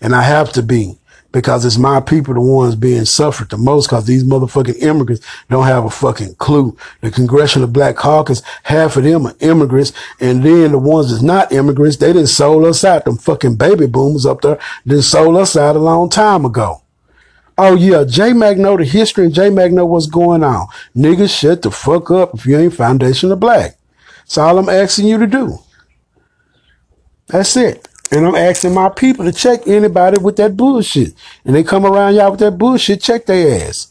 And 0.00 0.14
I 0.14 0.22
have 0.22 0.52
to 0.52 0.62
be 0.62 0.98
because 1.34 1.64
it's 1.64 1.76
my 1.76 2.00
people, 2.00 2.32
the 2.32 2.40
ones 2.40 2.76
being 2.76 3.04
suffered 3.04 3.50
the 3.50 3.58
most 3.58 3.88
because 3.88 4.06
these 4.06 4.22
motherfucking 4.22 4.80
immigrants 4.80 5.26
don't 5.50 5.66
have 5.66 5.84
a 5.84 5.90
fucking 5.90 6.36
clue. 6.36 6.76
The 7.00 7.10
Congressional 7.10 7.66
Black 7.66 7.96
Caucus, 7.96 8.40
half 8.62 8.96
of 8.96 9.02
them 9.02 9.26
are 9.26 9.34
immigrants. 9.40 9.92
And 10.20 10.44
then 10.44 10.70
the 10.70 10.78
ones 10.78 11.10
that's 11.10 11.22
not 11.22 11.50
immigrants, 11.50 11.96
they 11.96 12.12
didn't 12.12 12.28
sold 12.28 12.64
us 12.64 12.84
out. 12.84 13.04
Them 13.04 13.18
fucking 13.18 13.56
baby 13.56 13.86
boomers 13.86 14.26
up 14.26 14.42
there 14.42 14.60
didn't 14.86 15.02
sold 15.02 15.36
us 15.36 15.56
out 15.56 15.74
a 15.74 15.80
long 15.80 16.08
time 16.08 16.44
ago. 16.44 16.82
Oh 17.58 17.74
yeah, 17.76 18.04
J 18.04 18.32
Mac 18.32 18.56
know 18.56 18.76
the 18.76 18.84
history 18.84 19.26
and 19.26 19.34
J 19.34 19.50
Mac 19.50 19.72
know 19.72 19.86
what's 19.86 20.06
going 20.06 20.42
on. 20.44 20.66
Niggas 20.96 21.36
shut 21.36 21.62
the 21.62 21.70
fuck 21.70 22.10
up 22.10 22.34
if 22.34 22.46
you 22.46 22.56
ain't 22.58 22.74
foundation 22.74 23.30
of 23.32 23.40
black. 23.40 23.76
That's 24.18 24.38
all 24.38 24.58
I'm 24.58 24.68
asking 24.68 25.08
you 25.08 25.18
to 25.18 25.26
do. 25.26 25.58
That's 27.26 27.56
it. 27.56 27.88
And 28.14 28.24
I'm 28.24 28.36
asking 28.36 28.74
my 28.74 28.90
people 28.90 29.24
to 29.24 29.32
check 29.32 29.66
anybody 29.66 30.18
with 30.22 30.36
that 30.36 30.56
bullshit. 30.56 31.14
And 31.44 31.52
they 31.52 31.64
come 31.64 31.84
around 31.84 32.14
y'all 32.14 32.30
with 32.30 32.38
that 32.40 32.56
bullshit, 32.56 33.00
check 33.00 33.26
their 33.26 33.66
ass. 33.66 33.88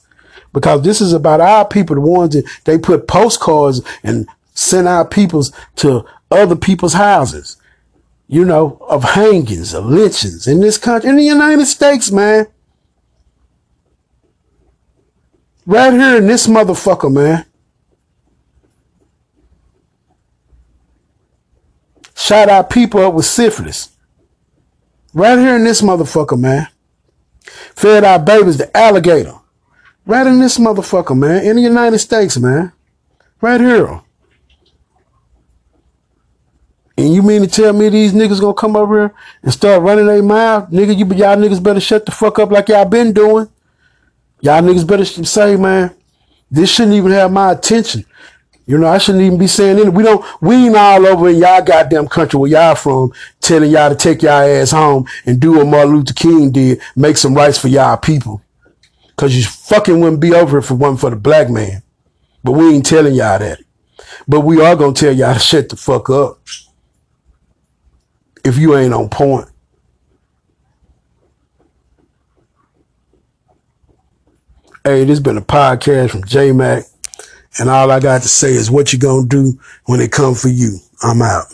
Because 0.54 0.82
this 0.82 1.02
is 1.02 1.12
about 1.12 1.42
our 1.42 1.68
people, 1.68 1.96
the 1.96 2.02
ones 2.02 2.34
that 2.34 2.50
they 2.64 2.78
put 2.78 3.06
postcards 3.06 3.82
and 4.02 4.26
send 4.54 4.88
our 4.88 5.06
peoples 5.06 5.52
to 5.76 6.06
other 6.32 6.56
people's 6.56 6.94
houses. 6.94 7.58
You 8.28 8.46
know, 8.46 8.78
of 8.88 9.04
hangings, 9.04 9.74
of 9.74 9.88
lynchings 9.88 10.48
in 10.48 10.62
this 10.62 10.78
country, 10.78 11.10
in 11.10 11.18
the 11.18 11.24
United 11.24 11.66
States, 11.66 12.10
man. 12.10 12.48
Right 15.66 15.92
here 15.92 16.18
in 16.18 16.28
this 16.28 16.48
motherfucker, 16.48 17.12
man. 17.12 17.46
Shot 22.16 22.48
our 22.48 22.64
people 22.64 23.02
up 23.02 23.16
with 23.16 23.26
syphilis. 23.26 23.93
Right 25.14 25.38
here 25.38 25.56
in 25.56 25.64
this 25.64 25.82
motherfucker, 25.82 26.40
man. 26.40 26.68
Fed 27.76 28.04
our 28.04 28.20
babies 28.20 28.58
the 28.58 28.76
alligator. 28.76 29.36
Right 30.06 30.26
in 30.26 30.40
this 30.40 30.58
motherfucker, 30.58 31.18
man. 31.18 31.46
In 31.46 31.56
the 31.56 31.62
United 31.62 32.00
States, 32.00 32.38
man. 32.38 32.72
Right 33.40 33.62
here. 33.62 34.02
And 36.98 37.14
you 37.14 37.22
mean 37.24 37.42
to 37.42 37.48
tell 37.48 37.74
me 37.74 37.90
these 37.90 38.14
niggas 38.14 38.40
gonna 38.40 38.54
come 38.54 38.76
over 38.76 39.02
here 39.02 39.16
and 39.42 39.52
start 39.52 39.82
running 39.82 40.06
their 40.06 40.22
mouth? 40.22 40.70
Nigga, 40.70 40.96
you 40.96 41.06
y'all 41.16 41.38
niggas 41.38 41.62
better 41.62 41.80
shut 41.80 42.06
the 42.06 42.12
fuck 42.12 42.40
up 42.40 42.52
like 42.52 42.70
y'all 42.70 42.86
been 42.86 43.14
doing. 43.14 43.50
Y'all 44.42 44.62
niggas 44.62 44.86
better 44.86 45.06
say, 45.06 45.56
man, 45.56 45.96
this 46.52 46.70
shouldn't 46.70 46.96
even 46.96 47.12
have 47.12 47.32
my 47.32 47.52
attention. 47.52 48.06
You 48.66 48.78
know, 48.78 48.88
I 48.88 48.98
shouldn't 48.98 49.24
even 49.24 49.38
be 49.38 49.48
saying 49.48 49.76
anything. 49.78 49.94
We 49.94 50.04
don't, 50.04 50.24
we 50.42 50.56
ain't 50.56 50.76
all 50.76 51.06
over 51.06 51.30
in 51.30 51.38
y'all 51.38 51.62
goddamn 51.62 52.08
country 52.08 52.40
where 52.40 52.50
y'all 52.50 52.76
from 52.76 53.12
telling 53.42 53.72
y'all 53.72 53.90
to 53.90 53.96
take 53.96 54.22
y'all 54.22 54.42
ass 54.42 54.72
home 54.72 55.06
and 55.26 55.40
do 55.40 55.54
what 55.54 55.68
Martin 55.68 55.96
Luther 55.96 56.14
King 56.14 56.52
did, 56.52 56.82
make 56.96 57.18
some 57.18 57.36
rights 57.36 57.58
for 57.58 57.68
y'all 57.68 57.98
people. 57.98 58.42
Cause 59.16 59.36
you 59.36 59.44
fucking 59.44 60.00
wouldn't 60.00 60.22
be 60.22 60.34
over 60.34 60.58
if 60.58 60.72
it 60.72 60.76
wasn't 60.76 61.02
for 61.02 61.10
the 61.10 61.16
black 61.16 61.50
man. 61.50 61.84
But 62.44 62.54
we 62.54 62.74
ain't 62.74 62.86
telling 62.86 63.14
y'all 63.14 63.40
that. 63.40 63.60
But 64.28 64.42
we 64.42 64.62
are 64.62 64.76
gonna 64.76 64.94
tell 64.94 65.14
y'all 65.14 65.34
to 65.34 65.40
shut 65.40 65.70
the 65.70 65.76
fuck 65.76 66.10
up. 66.10 66.40
If 68.44 68.58
you 68.58 68.76
ain't 68.76 68.94
on 68.94 69.10
point. 69.10 69.50
Hey, 74.84 75.06
this 75.06 75.20
been 75.20 75.38
a 75.38 75.42
podcast 75.42 76.12
from 76.12 76.26
J 76.26 76.52
Mac. 76.52 76.84
And 77.60 77.70
all 77.70 77.92
I 77.92 78.00
got 78.00 78.24
to 78.24 78.28
say 78.28 78.54
is 78.54 78.72
what 78.72 78.94
you 78.94 79.00
gonna 79.00 79.28
do 79.28 79.60
when 79.86 80.02
it 80.02 80.12
come 80.12 80.36
for 80.36 80.50
you. 80.50 80.80
I'm 81.04 81.22
out. 81.22 81.46